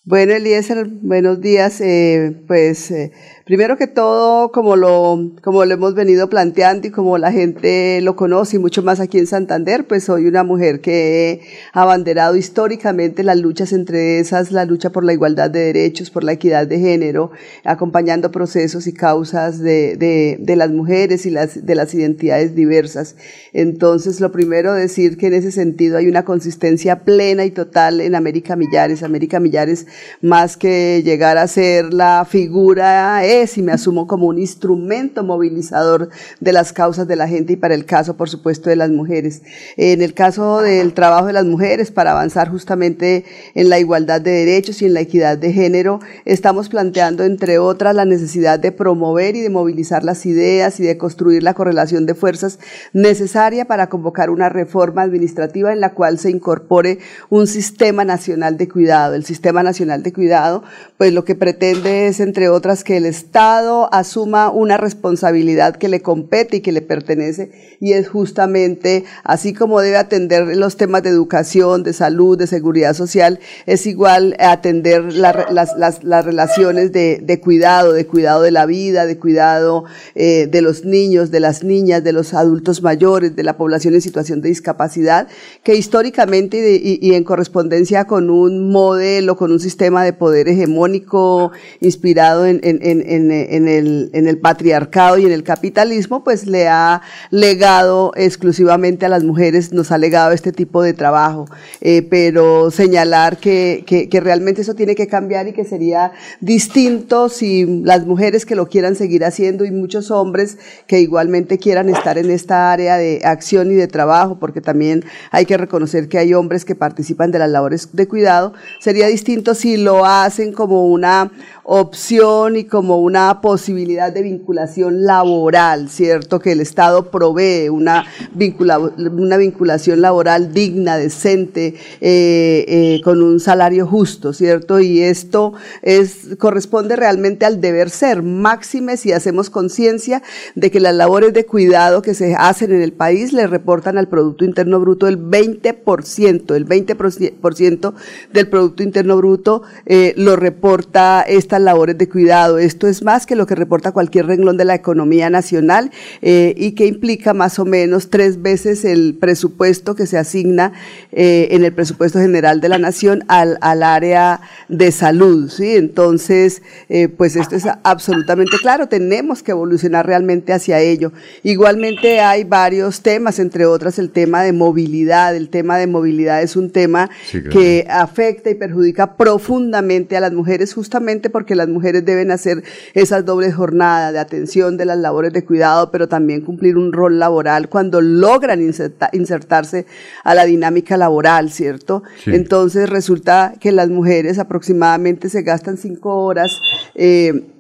Bueno, 0.10 0.32
Eliezer, 0.32 0.88
buenos 0.88 1.42
días. 1.42 1.82
Eh, 1.82 2.34
pues 2.48 2.92
eh, 2.92 3.12
primero 3.46 3.76
que 3.76 3.88
todo, 3.88 4.54
como 4.54 4.78
lo, 4.78 5.34
como 5.44 5.66
lo 5.66 5.74
hemos 5.74 5.96
venido 5.96 6.30
planteando 6.30 6.88
y 6.88 6.92
como 6.92 7.18
la 7.18 7.34
gente 7.34 8.00
lo 8.00 8.16
conoce 8.16 8.56
y 8.56 8.60
mucho 8.60 8.82
más 8.84 9.02
aquí 9.02 9.18
en 9.18 9.28
Santander, 9.28 9.86
pues 9.86 10.06
soy 10.06 10.26
una 10.26 10.46
mujer 10.46 10.80
que 10.80 11.30
he 11.30 11.42
abanderado 11.74 12.38
históricamente 12.38 13.22
las 13.22 13.36
luchas 13.36 13.74
entre 13.74 14.20
esas, 14.20 14.54
la 14.54 14.64
lucha 14.64 14.94
por 14.94 15.04
la 15.04 15.12
igualdad 15.12 15.50
de 15.50 15.60
derechos, 15.60 16.10
por 16.10 16.24
la 16.24 16.32
equidad 16.32 16.68
de 16.68 16.80
género, 16.80 17.32
acompañando 17.66 18.32
procesos 18.32 18.88
y 18.88 18.94
causas 18.94 19.60
de, 19.60 19.98
de, 19.98 20.38
de 20.40 20.56
las 20.56 20.72
mujeres 20.72 21.26
y 21.26 21.32
las, 21.32 21.66
de 21.66 21.76
las 21.76 21.94
identidades 21.94 22.56
diversas. 22.56 23.18
Entonces, 23.52 24.22
lo 24.22 24.32
primero 24.32 24.72
decir 24.72 25.18
que 25.18 25.28
en 25.28 25.34
ese 25.34 25.52
sentido 25.52 25.98
hay 25.98 26.08
una 26.08 26.24
consistencia 26.24 27.04
plena 27.04 27.44
y 27.44 27.52
total 27.52 28.00
en 28.00 28.16
América 28.16 28.56
Millares. 28.56 29.04
América 29.04 29.42
Millares 29.42 29.86
más 30.22 30.58
que 30.58 31.02
llegar 31.04 31.38
a 31.38 31.48
ser 31.48 31.94
la 31.94 32.26
figura 32.30 33.26
es 33.26 33.58
y 33.58 33.62
me 33.62 33.72
asumo 33.72 34.08
como 34.08 34.28
un 34.28 34.40
instrumento 34.40 35.24
movilizador 35.24 36.10
de 36.40 36.54
las 36.54 36.74
causas 36.74 37.08
de 37.08 37.16
la 37.16 37.28
gente 37.28 37.54
y 37.54 37.56
para 37.56 37.76
el 37.76 37.86
caso, 37.86 38.18
por 38.18 38.30
supuesto, 38.30 38.70
de 38.70 38.76
las 38.76 38.90
mujeres. 38.90 39.42
En 39.78 40.02
el 40.02 40.14
caso 40.14 40.62
del 40.62 40.94
trabajo 40.94 41.28
de 41.28 41.34
las 41.34 41.46
mujeres, 41.46 41.92
para 41.92 42.12
avanzar 42.12 42.50
justamente 42.50 43.26
en 43.56 43.70
la 43.70 43.80
igualdad 43.80 44.22
de 44.22 44.32
derechos 44.32 44.82
y 44.82 44.86
en 44.86 44.94
la 44.94 45.02
equidad 45.02 45.38
de 45.38 45.54
género, 45.54 46.00
estamos 46.26 46.70
planteando, 46.70 47.24
entre 47.24 47.60
otras, 47.60 47.96
la 47.96 48.06
necesidad 48.06 48.60
de 48.60 48.72
promover 48.72 49.36
y 49.36 49.42
de 49.42 49.50
movilizar 49.50 50.04
las 50.04 50.26
ideas 50.26 50.80
y 50.80 50.84
de 50.84 50.98
construir 50.98 51.44
la 51.44 51.54
correlación 51.54 52.06
de 52.06 52.16
fuerzas 52.16 52.60
necesaria 52.94 53.66
para 53.66 53.88
convocar 53.90 54.30
una 54.30 54.50
reforma 54.50 55.02
administrativa 55.02 55.74
en 55.74 55.80
la 55.80 55.94
cual 55.94 56.20
se 56.20 56.30
incorpore 56.30 57.00
un 57.30 57.48
sistema 57.48 58.06
nacional 58.06 58.58
de 58.58 58.68
cuidado. 58.68 59.16
El 59.16 59.26
sistema 59.26 59.64
nacional 59.64 59.87
de 59.88 60.14
cuidado, 60.14 60.64
pues 60.98 61.14
lo 61.14 61.24
que 61.24 61.36
pretende 61.36 62.08
es, 62.08 62.20
entre 62.20 62.50
otras, 62.50 62.84
que 62.84 62.98
el 62.98 63.06
Estado 63.06 63.90
asuma 63.94 64.50
una 64.50 64.78
responsabilidad 64.78 65.78
que 65.78 65.88
le 65.88 66.02
compete 66.02 66.58
y 66.58 66.62
que 66.62 66.72
le 66.72 66.82
pertenece 66.82 67.52
y 67.80 67.94
es 67.94 68.10
justamente, 68.10 69.06
así 69.24 69.54
como 69.54 69.82
debe 69.82 69.98
atender 69.98 70.58
los 70.58 70.78
temas 70.78 71.04
de 71.04 71.10
educación, 71.10 71.84
de 71.84 71.94
salud, 71.94 72.38
de 72.38 72.48
seguridad 72.48 72.94
social, 72.94 73.40
es 73.66 73.86
igual 73.86 74.36
atender 74.40 75.14
las, 75.14 75.78
las, 75.78 76.26
relaciones 76.26 76.92
de, 76.92 77.20
de, 77.24 77.40
cuidado, 77.40 77.94
de 77.94 78.08
cuidado 78.08 78.42
de 78.42 78.52
la 78.52 78.66
vida, 78.66 79.06
de 79.06 79.18
cuidado 79.18 79.86
eh, 80.16 80.48
de 80.50 80.62
los 80.62 80.86
niños, 80.86 81.32
de 81.32 81.40
las 81.40 81.64
niñas, 81.64 82.04
de 82.04 82.14
los 82.14 82.34
adultos 82.34 82.82
mayores, 82.82 83.36
de 83.36 83.44
la 83.44 83.58
población 83.58 83.94
en 83.94 84.02
situación 84.02 84.42
de 84.42 84.50
discapacidad, 84.50 85.28
que 85.64 85.76
históricamente 85.76 86.80
y, 86.82 87.00
y 87.02 87.14
en 87.14 87.24
correspondencia 87.24 88.06
con 88.06 88.30
un 88.30 88.72
modelo, 88.72 89.38
con 89.38 89.52
un 89.52 89.60
sistema 89.68 90.04
de 90.04 90.14
poder 90.14 90.48
hegemónico 90.48 91.52
inspirado 91.82 92.46
en, 92.46 92.60
en, 92.64 93.68
el, 93.68 94.10
en 94.14 94.28
el 94.28 94.38
patriarcado 94.38 95.18
y 95.18 95.26
en 95.26 95.32
el 95.32 95.44
capitalismo, 95.44 96.24
pues 96.24 96.48
le 96.48 96.68
ha 96.68 97.02
legado 97.32 98.12
exclusivamente 98.16 99.06
a 99.06 99.10
las 99.10 99.24
mujeres, 99.24 99.74
nos 99.74 99.92
ha 99.92 99.98
legado 99.98 100.32
este 100.32 100.52
tipo 100.52 100.82
de 100.82 100.94
trabajo. 100.94 101.46
Eh, 101.82 102.02
pero 102.02 102.72
señalar 102.72 103.38
que 103.38 103.84
realmente 104.24 104.62
eso 104.62 104.74
tiene 104.74 104.96
que 104.96 105.08
cambiar 105.08 105.48
y 105.48 105.54
que 105.54 105.66
sería 105.66 106.12
distinto 106.40 107.30
si 107.30 107.82
las 107.84 108.06
mujeres 108.06 108.46
que 108.46 108.56
lo 108.56 108.68
quieran 108.68 108.96
seguir 108.96 109.26
haciendo 109.26 109.66
y 109.66 109.72
muchos 109.72 110.12
hombres 110.12 110.58
que 110.88 111.00
igualmente 111.00 111.58
quieran 111.58 111.90
estar 111.90 112.18
en 112.18 112.32
esta 112.32 112.72
área 112.72 112.98
de 112.98 113.22
acción 113.24 113.72
y 113.72 113.76
de 113.76 113.88
trabajo, 113.88 114.38
porque 114.40 114.62
también 114.62 115.04
hay 115.32 115.46
que 115.46 115.58
reconocer 115.58 116.08
que 116.08 116.18
hay 116.18 116.34
hombres 116.34 116.66
que 116.66 116.76
participan 116.76 117.32
de 117.32 117.40
las 117.40 117.50
labores 117.50 117.90
de 117.94 118.08
cuidado, 118.08 118.54
sería 118.80 119.08
distinto 119.08 119.56
si 119.58 119.78
lo 119.78 120.06
hacen 120.06 120.54
como 120.54 120.88
una 120.88 121.30
opción 121.70 122.56
y 122.56 122.64
como 122.64 122.98
una 123.02 123.42
posibilidad 123.42 124.14
de 124.14 124.22
vinculación 124.22 125.04
laboral, 125.04 125.90
¿cierto? 125.90 126.40
Que 126.40 126.54
el 126.54 126.62
Estado 126.62 127.12
provee 127.12 127.68
una, 127.68 128.06
vincula, 128.34 128.80
una 128.80 129.36
vinculación 129.36 130.00
laboral 130.00 130.54
digna, 130.54 130.96
decente, 130.96 131.76
eh, 132.00 132.64
eh, 132.70 133.02
con 133.04 133.22
un 133.22 133.42
salario 133.42 133.86
justo, 133.86 134.32
¿cierto? 134.32 134.80
Y 134.80 135.02
esto 135.02 135.56
es, 135.82 136.38
corresponde 136.40 136.96
realmente 136.96 137.46
al 137.46 137.60
deber 137.60 137.90
ser, 137.90 138.24
máxime 138.24 138.96
si 138.96 139.12
hacemos 139.12 139.50
conciencia 139.50 140.24
de 140.56 140.72
que 140.72 140.80
las 140.80 140.96
labores 140.96 141.34
de 141.34 141.46
cuidado 141.46 142.02
que 142.02 142.14
se 142.14 142.34
hacen 142.34 142.72
en 142.72 142.82
el 142.82 142.94
país 142.94 143.34
le 143.34 143.46
reportan 143.46 143.98
al 143.98 144.08
Producto 144.08 144.46
Interno 144.46 144.80
Bruto 144.80 145.06
el 145.10 145.20
20%, 145.20 146.56
el 146.56 146.66
20% 146.66 147.94
del 148.32 148.48
Producto 148.48 148.84
Interno 148.84 149.18
Bruto 149.18 149.64
eh, 149.86 150.14
lo 150.16 150.38
reporta 150.38 151.24
esta 151.24 151.57
labores 151.62 151.98
de 151.98 152.10
cuidado. 152.10 152.58
Esto 152.58 152.88
es 152.88 153.04
más 153.04 153.26
que 153.26 153.36
lo 153.36 153.46
que 153.46 153.56
reporta 153.56 153.92
cualquier 153.92 154.28
renglón 154.28 154.58
de 154.58 154.66
la 154.66 154.76
economía 154.76 155.30
nacional 155.30 155.92
eh, 156.22 156.54
y 156.58 156.74
que 156.74 156.86
implica 156.86 157.34
más 157.34 157.60
o 157.60 157.66
menos 157.66 158.10
tres 158.10 158.42
veces 158.42 158.86
el 158.86 159.16
presupuesto 159.20 159.96
que 159.96 160.06
se 160.06 160.18
asigna 160.18 160.74
eh, 161.12 161.50
en 161.52 161.64
el 161.64 161.74
presupuesto 161.74 162.20
general 162.20 162.62
de 162.62 162.70
la 162.70 162.78
nación 162.78 163.24
al, 163.28 163.58
al 163.62 163.84
área 163.84 164.42
de 164.68 164.92
salud. 164.92 165.50
¿sí? 165.50 165.76
Entonces, 165.76 166.62
eh, 166.90 167.08
pues 167.08 167.36
esto 167.36 167.56
es 167.56 167.66
absolutamente 167.84 168.58
claro, 168.62 168.88
tenemos 168.88 169.44
que 169.44 169.52
evolucionar 169.52 170.06
realmente 170.06 170.54
hacia 170.54 170.80
ello. 170.80 171.12
Igualmente 171.44 172.20
hay 172.20 172.44
varios 172.44 173.02
temas, 173.02 173.40
entre 173.40 173.66
otras 173.66 174.00
el 174.00 174.12
tema 174.12 174.44
de 174.44 174.54
movilidad. 174.54 175.36
El 175.36 175.50
tema 175.50 175.78
de 175.78 175.88
movilidad 175.88 176.42
es 176.42 176.56
un 176.56 176.72
tema 176.72 177.10
que 177.52 177.86
afecta 177.90 178.50
y 178.50 178.56
perjudica 178.56 179.16
profundamente 179.16 180.18
a 180.18 180.20
las 180.20 180.34
mujeres 180.34 180.74
justamente 180.74 181.30
porque 181.30 181.47
que 181.48 181.56
las 181.56 181.68
mujeres 181.68 182.06
deben 182.06 182.30
hacer 182.30 182.64
esas 182.94 183.26
dobles 183.26 183.56
jornadas 183.56 184.14
de 184.14 184.20
atención 184.20 184.78
de 184.78 184.86
las 184.86 185.00
labores 185.00 185.34
de 185.34 185.44
cuidado, 185.44 185.90
pero 185.90 186.08
también 186.08 186.42
cumplir 186.42 186.78
un 186.78 186.94
rol 186.94 187.18
laboral 187.18 187.70
cuando 187.70 188.02
logran 188.02 188.62
insertarse 188.62 189.88
a 190.24 190.36
la 190.36 190.46
dinámica 190.46 190.96
laboral, 190.98 191.50
¿cierto? 191.50 192.04
Entonces 192.28 192.88
resulta 192.88 193.56
que 193.60 193.72
las 193.72 193.90
mujeres 193.90 194.38
aproximadamente 194.38 195.30
se 195.30 195.42
gastan 195.42 195.78
cinco 195.78 196.24
horas. 196.24 196.62
Eh, 196.94 197.54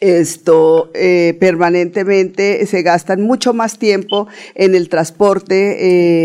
esto 0.00 0.90
eh, 0.94 1.36
permanentemente 1.40 2.64
se 2.66 2.82
gastan 2.82 3.22
mucho 3.22 3.52
más 3.52 3.78
tiempo 3.78 4.28
en 4.54 4.76
el 4.76 4.88
transporte 4.88 5.76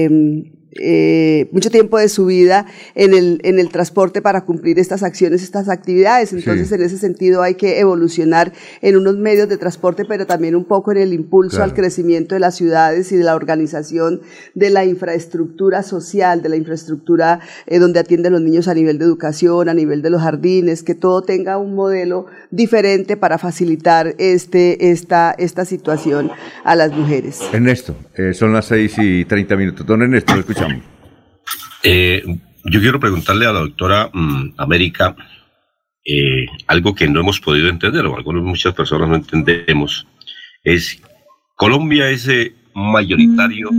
eh, 0.06 0.54
eh, 0.80 1.50
mucho 1.52 1.70
tiempo 1.70 1.98
de 1.98 2.10
su 2.10 2.26
vida 2.26 2.66
en 2.96 3.14
el, 3.14 3.40
en 3.44 3.60
el 3.60 3.70
transporte 3.70 4.22
para 4.22 4.46
cumplir 4.46 4.80
estas 4.80 5.04
acciones, 5.04 5.44
estas 5.44 5.70
actividades. 5.70 6.34
Entonces, 6.34 6.72
en 6.72 6.82
ese 6.82 6.98
sentido, 6.98 7.42
hay 7.42 7.56
que 7.56 7.80
evolucionar 7.80 8.54
en 8.82 8.98
unos 8.98 9.18
medios 9.18 9.50
de 9.50 9.58
transporte, 9.58 10.06
pero 10.06 10.26
también 10.26 10.56
un 10.56 10.66
poco 10.66 10.92
en 10.92 10.98
el 10.98 11.14
impulso 11.14 11.64
al 11.64 11.74
crecimiento 11.74 12.36
de 12.36 12.40
las 12.40 12.56
ciudades 12.56 13.12
y 13.12 13.18
de 13.18 13.24
la 13.24 13.36
organización 13.36 14.22
de 14.54 14.70
la 14.70 14.86
infraestructura 14.86 15.84
social, 15.84 16.42
de 16.42 16.50
la 16.50 16.56
infraestructura 16.56 17.40
eh, 17.68 17.80
donde 17.80 18.00
atienden 18.00 18.34
los 18.34 18.42
niños 18.42 18.68
a 18.68 18.74
nivel 18.74 18.98
de 18.98 19.06
educación, 19.06 19.70
a 19.70 19.74
nivel 19.74 20.02
de 20.02 20.10
los 20.10 20.22
jardines, 20.22 20.84
que 20.84 20.96
todo 20.96 21.22
tenga 21.22 21.58
un 21.58 21.76
modelo 21.76 22.26
diferente 22.52 23.18
para 23.18 23.38
facilitar 23.38 24.16
este, 24.18 24.92
esta, 24.92 25.36
esta 25.38 25.66
situación 25.66 26.32
a 26.64 26.76
las 26.76 26.92
mujeres. 26.92 27.40
Ernesto, 27.52 27.96
eh, 28.16 28.34
son 28.34 28.54
las 28.54 28.66
seis 28.66 28.94
y 28.98 29.26
treinta 29.26 29.56
minutos. 29.56 29.86
Don 29.86 30.02
Ernesto, 30.02 30.36
lo 30.36 30.42
Eh, 31.84 32.24
yo 32.66 32.80
quiero 32.80 33.00
preguntarle 33.00 33.46
a 33.46 33.52
la 33.52 33.60
doctora 33.60 34.10
mm, 34.14 34.54
América 34.58 35.16
eh, 36.06 36.46
algo 36.68 36.96
que 36.96 37.08
no 37.08 37.22
hemos 37.22 37.40
podido 37.40 37.70
entender, 37.70 38.06
o 38.06 38.16
algunas 38.16 38.44
muchas 38.44 38.74
personas 38.74 39.10
no 39.10 39.16
entendemos, 39.16 40.06
es 40.64 41.02
Colombia 41.56 42.10
es 42.10 42.28
eh, 42.28 42.56
mayoritario 42.74 43.70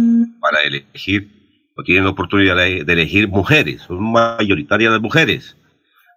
para 0.40 0.62
elegir, 0.62 1.28
o 1.76 1.82
tienen 1.82 2.04
la 2.04 2.10
oportunidad 2.10 2.56
de, 2.56 2.80
elegir 2.80 3.28
mujeres, 3.28 3.82
son 3.82 4.12
mayoritarias 4.12 4.92
las 4.92 5.02
mujeres. 5.02 5.56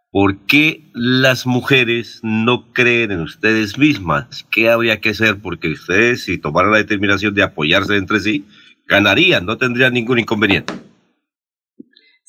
¿Por 0.10 0.46
qué 0.46 0.90
las 0.94 1.46
mujeres 1.46 2.22
no 2.24 2.72
creen 2.72 3.12
en 3.12 3.20
ustedes 3.20 3.78
mismas? 3.78 4.48
¿Qué 4.50 4.70
habría 4.70 5.02
que 5.02 5.10
hacer? 5.10 5.42
Porque 5.42 5.70
ustedes, 5.70 6.24
si 6.24 6.38
tomaran 6.38 6.72
la 6.72 6.78
determinación 6.78 7.34
de 7.34 7.44
apoyarse 7.44 7.98
entre 7.98 8.22
sí, 8.22 8.46
ganarían, 8.88 9.46
no 9.46 9.58
tendrían 9.58 9.94
ningún 9.94 10.20
inconveniente. 10.20 10.74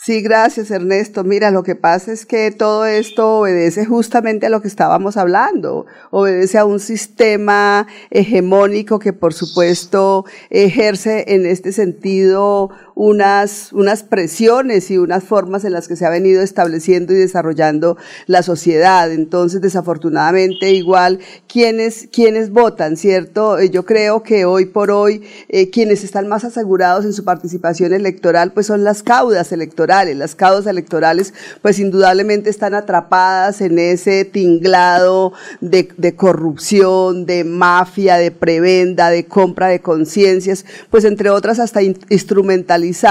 Sí, 0.01 0.23
gracias 0.23 0.71
Ernesto. 0.71 1.25
Mira, 1.25 1.51
lo 1.51 1.65
que 1.65 1.75
pasa 1.75 2.13
es 2.13 2.25
que 2.25 2.53
todo 2.53 2.87
esto 2.87 3.41
obedece 3.41 3.85
justamente 3.85 4.47
a 4.47 4.49
lo 4.49 4.63
que 4.63 4.69
estábamos 4.69 5.17
hablando, 5.17 5.87
obedece 6.13 6.57
a 6.57 6.65
un 6.65 6.79
sistema 6.79 7.89
hegemónico 8.11 9.01
que 9.01 9.13
por 9.13 9.35
supuesto 9.35 10.25
ejerce 10.51 11.25
en 11.35 11.47
este 11.47 11.73
sentido 11.73 12.71
unas, 12.95 13.73
unas 13.73 14.05
presiones 14.05 14.89
y 14.93 14.99
unas 14.99 15.25
formas 15.25 15.65
en 15.65 15.73
las 15.73 15.89
que 15.89 15.97
se 15.97 16.07
ha 16.07 16.11
venido 16.11 16.43
estableciendo 16.43 17.13
y 17.13 17.17
desarrollando 17.17 17.97
la 18.27 18.45
sociedad. 18.45 19.11
Entonces, 19.11 19.61
desafortunadamente, 19.61 20.73
igual, 20.73 21.19
quienes, 21.49 22.09
quienes 22.13 22.51
votan, 22.51 22.97
¿cierto? 22.97 23.59
Eh, 23.59 23.71
yo 23.71 23.85
creo 23.85 24.23
que 24.23 24.45
hoy 24.45 24.67
por 24.67 24.93
hoy, 24.93 25.23
eh, 25.49 25.71
quienes 25.71 26.05
están 26.05 26.29
más 26.29 26.45
asegurados 26.45 27.05
en 27.05 27.13
su 27.13 27.25
participación 27.25 27.93
electoral, 27.93 28.53
pues 28.53 28.67
son 28.67 28.85
las 28.85 29.03
caudas 29.03 29.51
electorales. 29.53 29.88
Las 29.89 30.35
caudas 30.35 30.67
electorales, 30.67 31.33
pues 31.63 31.79
indudablemente 31.79 32.51
están 32.51 32.75
atrapadas 32.75 33.63
en 33.63 33.79
ese 33.79 34.27
tinglado 34.27 35.33
de, 35.63 36.15
corrupción, 36.15 37.25
de 37.25 37.45
mafia, 37.45 38.17
de 38.17 38.31
prebenda, 38.31 39.09
de 39.09 39.25
compra 39.25 39.69
de 39.69 39.81
conciencias, 39.81 40.67
pues 40.91 41.05
entre 41.05 41.31
otras 41.31 41.59
hasta 41.59 41.81
instrumentalización 41.83 43.09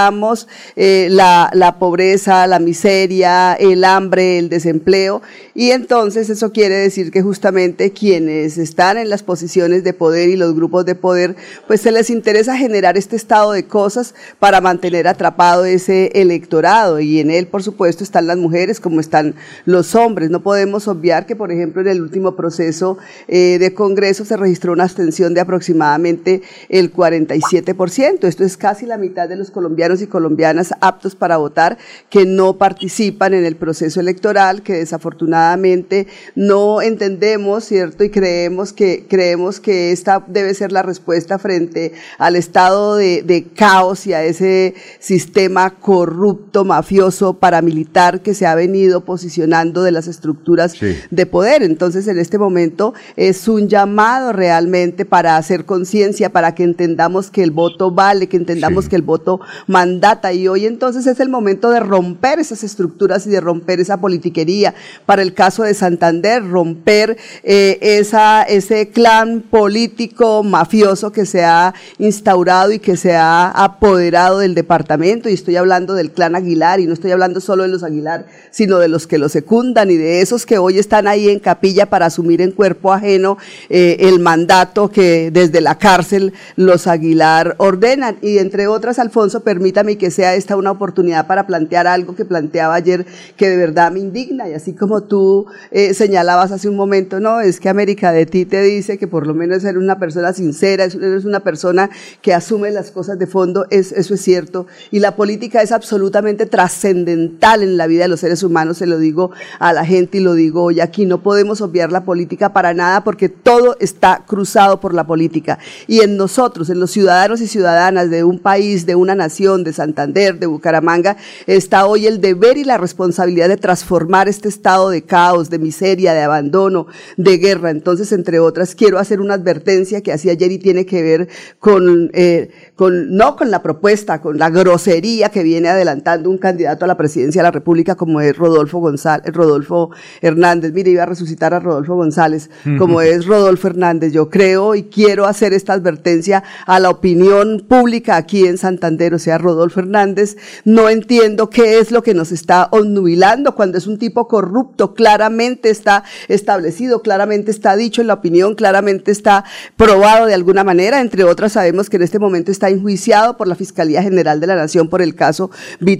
eh, 0.76 1.08
la, 1.10 1.50
la 1.52 1.78
pobreza, 1.78 2.46
la 2.46 2.58
miseria, 2.58 3.54
el 3.54 3.84
hambre, 3.84 4.38
el 4.38 4.48
desempleo, 4.48 5.22
y 5.54 5.70
entonces 5.70 6.30
eso 6.30 6.52
quiere 6.52 6.76
decir 6.76 7.10
que 7.10 7.22
justamente 7.22 7.90
quienes 7.90 8.58
están 8.58 8.98
en 8.98 9.10
las 9.10 9.22
posiciones 9.22 9.82
de 9.82 9.92
poder 9.92 10.28
y 10.28 10.36
los 10.36 10.54
grupos 10.54 10.84
de 10.84 10.94
poder, 10.94 11.36
pues 11.66 11.80
se 11.80 11.90
les 11.90 12.10
interesa 12.10 12.56
generar 12.56 12.96
este 12.96 13.16
estado 13.16 13.52
de 13.52 13.64
cosas 13.64 14.14
para 14.38 14.60
mantener 14.60 15.08
atrapado 15.08 15.64
ese 15.64 16.12
electorado 16.14 16.67
y 17.00 17.20
en 17.20 17.30
él, 17.30 17.46
por 17.46 17.62
supuesto, 17.62 18.04
están 18.04 18.26
las 18.26 18.36
mujeres 18.36 18.78
como 18.78 19.00
están 19.00 19.34
los 19.64 19.94
hombres. 19.94 20.28
No 20.28 20.42
podemos 20.42 20.86
obviar 20.86 21.24
que, 21.24 21.34
por 21.34 21.50
ejemplo, 21.50 21.80
en 21.80 21.88
el 21.88 22.02
último 22.02 22.36
proceso 22.36 22.98
eh, 23.26 23.56
de 23.58 23.72
Congreso 23.72 24.24
se 24.26 24.36
registró 24.36 24.72
una 24.72 24.84
abstención 24.84 25.32
de 25.32 25.40
aproximadamente 25.40 26.42
el 26.68 26.92
47%. 26.92 28.24
Esto 28.24 28.44
es 28.44 28.56
casi 28.56 28.84
la 28.84 28.98
mitad 28.98 29.28
de 29.28 29.36
los 29.36 29.50
colombianos 29.50 30.02
y 30.02 30.06
colombianas 30.06 30.74
aptos 30.80 31.14
para 31.14 31.38
votar 31.38 31.78
que 32.10 32.26
no 32.26 32.58
participan 32.58 33.32
en 33.32 33.46
el 33.46 33.56
proceso 33.56 34.00
electoral, 34.00 34.62
que 34.62 34.74
desafortunadamente 34.74 36.06
no 36.34 36.82
entendemos, 36.82 37.64
¿cierto? 37.64 38.04
Y 38.04 38.10
creemos 38.10 38.74
que, 38.74 39.06
creemos 39.08 39.58
que 39.58 39.92
esta 39.92 40.22
debe 40.26 40.52
ser 40.52 40.70
la 40.72 40.82
respuesta 40.82 41.38
frente 41.38 41.92
al 42.18 42.36
estado 42.36 42.96
de 42.96 43.46
caos 43.56 44.06
y 44.06 44.12
a 44.12 44.22
ese 44.22 44.74
sistema 44.98 45.70
corrupto, 45.70 46.57
mafioso, 46.64 47.34
paramilitar 47.34 48.22
que 48.22 48.34
se 48.34 48.46
ha 48.46 48.54
venido 48.54 49.04
posicionando 49.04 49.82
de 49.82 49.92
las 49.92 50.08
estructuras 50.08 50.74
de 51.10 51.26
poder. 51.26 51.62
Entonces, 51.62 52.06
en 52.08 52.18
este 52.18 52.38
momento 52.38 52.94
es 53.16 53.48
un 53.48 53.68
llamado 53.68 54.32
realmente 54.32 55.04
para 55.04 55.36
hacer 55.36 55.64
conciencia, 55.64 56.30
para 56.30 56.54
que 56.54 56.64
entendamos 56.64 57.30
que 57.30 57.42
el 57.42 57.50
voto 57.50 57.90
vale, 57.90 58.28
que 58.28 58.36
entendamos 58.36 58.88
que 58.88 58.96
el 58.96 59.02
voto 59.02 59.40
mandata. 59.66 60.32
Y 60.32 60.48
hoy 60.48 60.66
entonces 60.66 61.06
es 61.06 61.20
el 61.20 61.28
momento 61.28 61.70
de 61.70 61.80
romper 61.80 62.38
esas 62.38 62.64
estructuras 62.64 63.26
y 63.26 63.30
de 63.30 63.40
romper 63.40 63.80
esa 63.80 64.00
politiquería. 64.00 64.74
Para 65.06 65.22
el 65.22 65.34
caso 65.34 65.62
de 65.62 65.74
Santander, 65.74 66.48
romper 66.48 67.16
eh, 67.42 67.78
esa, 67.80 68.42
ese 68.42 68.88
clan 68.88 69.40
político 69.40 70.42
mafioso 70.42 71.12
que 71.12 71.26
se 71.26 71.44
ha 71.44 71.74
instaurado 71.98 72.72
y 72.72 72.78
que 72.78 72.96
se 72.96 73.14
ha 73.14 73.48
apoderado 73.50 74.38
del 74.38 74.54
departamento. 74.54 75.28
Y 75.28 75.34
estoy 75.34 75.56
hablando 75.56 75.94
del 75.94 76.10
clan 76.10 76.34
Aguilar 76.34 76.47
y 76.48 76.86
no 76.86 76.94
estoy 76.94 77.10
hablando 77.10 77.40
solo 77.40 77.64
de 77.64 77.68
los 77.68 77.82
Aguilar, 77.82 78.26
sino 78.50 78.78
de 78.78 78.88
los 78.88 79.06
que 79.06 79.18
lo 79.18 79.28
secundan 79.28 79.90
y 79.90 79.96
de 79.96 80.22
esos 80.22 80.46
que 80.46 80.58
hoy 80.58 80.78
están 80.78 81.06
ahí 81.06 81.28
en 81.28 81.40
capilla 81.40 81.86
para 81.86 82.06
asumir 82.06 82.40
en 82.40 82.52
cuerpo 82.52 82.92
ajeno 82.92 83.36
eh, 83.68 83.96
el 84.00 84.18
mandato 84.18 84.90
que 84.90 85.30
desde 85.30 85.60
la 85.60 85.76
cárcel 85.76 86.32
los 86.56 86.86
Aguilar 86.86 87.54
ordenan. 87.58 88.16
Y 88.22 88.38
entre 88.38 88.66
otras, 88.66 88.98
Alfonso, 88.98 89.40
permítame 89.40 89.98
que 89.98 90.10
sea 90.10 90.34
esta 90.34 90.56
una 90.56 90.70
oportunidad 90.70 91.26
para 91.26 91.46
plantear 91.46 91.86
algo 91.86 92.16
que 92.16 92.24
planteaba 92.24 92.74
ayer 92.74 93.04
que 93.36 93.48
de 93.50 93.56
verdad 93.56 93.92
me 93.92 94.00
indigna. 94.00 94.48
Y 94.48 94.54
así 94.54 94.72
como 94.72 95.02
tú 95.02 95.46
eh, 95.70 95.92
señalabas 95.92 96.50
hace 96.50 96.68
un 96.68 96.76
momento, 96.76 97.20
no, 97.20 97.40
es 97.40 97.60
que 97.60 97.68
América 97.68 98.12
de 98.12 98.26
ti 98.26 98.46
te 98.46 98.62
dice 98.62 98.98
que 98.98 99.06
por 99.06 99.26
lo 99.26 99.34
menos 99.34 99.64
eres 99.64 99.82
una 99.82 99.98
persona 99.98 100.32
sincera, 100.32 100.84
eres 100.84 101.24
una 101.24 101.40
persona 101.40 101.90
que 102.22 102.32
asume 102.32 102.70
las 102.70 102.90
cosas 102.90 103.18
de 103.18 103.26
fondo, 103.26 103.66
es, 103.70 103.92
eso 103.92 104.14
es 104.14 104.20
cierto. 104.22 104.66
Y 104.90 105.00
la 105.00 105.16
política 105.16 105.62
es 105.62 105.72
absolutamente 105.72 106.37
trascendental 106.46 107.62
en 107.62 107.76
la 107.76 107.86
vida 107.86 108.02
de 108.02 108.08
los 108.08 108.20
seres 108.20 108.42
humanos, 108.42 108.78
se 108.78 108.86
lo 108.86 108.98
digo 108.98 109.30
a 109.58 109.72
la 109.72 109.84
gente 109.84 110.18
y 110.18 110.20
lo 110.20 110.34
digo 110.34 110.64
hoy 110.64 110.80
aquí. 110.80 111.06
No 111.06 111.22
podemos 111.22 111.60
obviar 111.60 111.92
la 111.92 112.04
política 112.04 112.52
para 112.52 112.74
nada 112.74 113.04
porque 113.04 113.28
todo 113.28 113.76
está 113.80 114.24
cruzado 114.26 114.80
por 114.80 114.94
la 114.94 115.06
política. 115.06 115.58
Y 115.86 116.00
en 116.00 116.16
nosotros, 116.16 116.70
en 116.70 116.80
los 116.80 116.90
ciudadanos 116.90 117.40
y 117.40 117.46
ciudadanas 117.46 118.10
de 118.10 118.24
un 118.24 118.38
país, 118.38 118.86
de 118.86 118.94
una 118.94 119.14
nación, 119.14 119.64
de 119.64 119.72
Santander, 119.72 120.38
de 120.38 120.46
Bucaramanga, 120.46 121.16
está 121.46 121.86
hoy 121.86 122.06
el 122.06 122.20
deber 122.20 122.56
y 122.56 122.64
la 122.64 122.78
responsabilidad 122.78 123.48
de 123.48 123.56
transformar 123.56 124.28
este 124.28 124.48
estado 124.48 124.90
de 124.90 125.02
caos, 125.02 125.50
de 125.50 125.58
miseria, 125.58 126.14
de 126.14 126.22
abandono, 126.22 126.86
de 127.16 127.38
guerra. 127.38 127.70
Entonces, 127.70 128.12
entre 128.12 128.38
otras, 128.38 128.74
quiero 128.74 128.98
hacer 128.98 129.20
una 129.20 129.34
advertencia 129.34 130.02
que 130.02 130.12
hacía 130.12 130.32
ayer 130.32 130.52
y 130.52 130.58
tiene 130.58 130.86
que 130.86 131.02
ver 131.02 131.28
con, 131.58 132.10
eh, 132.14 132.50
con, 132.74 133.14
no 133.14 133.36
con 133.36 133.50
la 133.50 133.62
propuesta, 133.62 134.20
con 134.20 134.38
la 134.38 134.50
grosería 134.50 135.28
que 135.30 135.42
viene 135.42 135.68
adelantando 135.68 136.27
un 136.28 136.38
candidato 136.38 136.84
a 136.84 136.88
la 136.88 136.96
presidencia 136.96 137.40
de 137.40 137.44
la 137.44 137.50
República 137.50 137.94
como 137.94 138.20
es 138.20 138.36
Rodolfo 138.36 138.78
González, 138.78 139.32
Rodolfo 139.32 139.90
Hernández. 140.20 140.72
Mire, 140.72 140.90
iba 140.90 141.02
a 141.02 141.06
resucitar 141.06 141.54
a 141.54 141.60
Rodolfo 141.60 141.94
González, 141.94 142.50
como 142.78 143.00
es 143.00 143.26
Rodolfo 143.26 143.68
Hernández. 143.68 144.12
Yo 144.12 144.30
creo 144.30 144.74
y 144.74 144.84
quiero 144.84 145.26
hacer 145.26 145.52
esta 145.52 145.72
advertencia 145.72 146.42
a 146.66 146.80
la 146.80 146.90
opinión 146.90 147.64
pública 147.68 148.16
aquí 148.16 148.46
en 148.46 148.58
Santander, 148.58 149.14
o 149.14 149.18
sea, 149.18 149.38
Rodolfo 149.38 149.80
Hernández. 149.80 150.36
No 150.64 150.88
entiendo 150.88 151.50
qué 151.50 151.78
es 151.78 151.90
lo 151.90 152.02
que 152.02 152.14
nos 152.14 152.32
está 152.32 152.68
onnubilando 152.70 153.54
cuando 153.54 153.78
es 153.78 153.86
un 153.86 153.98
tipo 153.98 154.28
corrupto, 154.28 154.94
claramente 154.94 155.70
está 155.70 156.04
establecido, 156.28 157.02
claramente 157.02 157.50
está 157.50 157.76
dicho 157.76 158.00
en 158.00 158.08
la 158.08 158.14
opinión, 158.14 158.54
claramente 158.54 159.10
está 159.10 159.44
probado 159.76 160.26
de 160.26 160.34
alguna 160.34 160.64
manera. 160.64 161.00
Entre 161.00 161.24
otras, 161.24 161.52
sabemos 161.52 161.88
que 161.88 161.96
en 161.96 162.02
este 162.02 162.18
momento 162.18 162.50
está 162.50 162.68
enjuiciado 162.68 163.36
por 163.36 163.48
la 163.48 163.54
Fiscalía 163.54 164.02
General 164.02 164.40
de 164.40 164.46
la 164.46 164.56
Nación 164.56 164.88
por 164.88 165.02
el 165.02 165.14
caso 165.14 165.50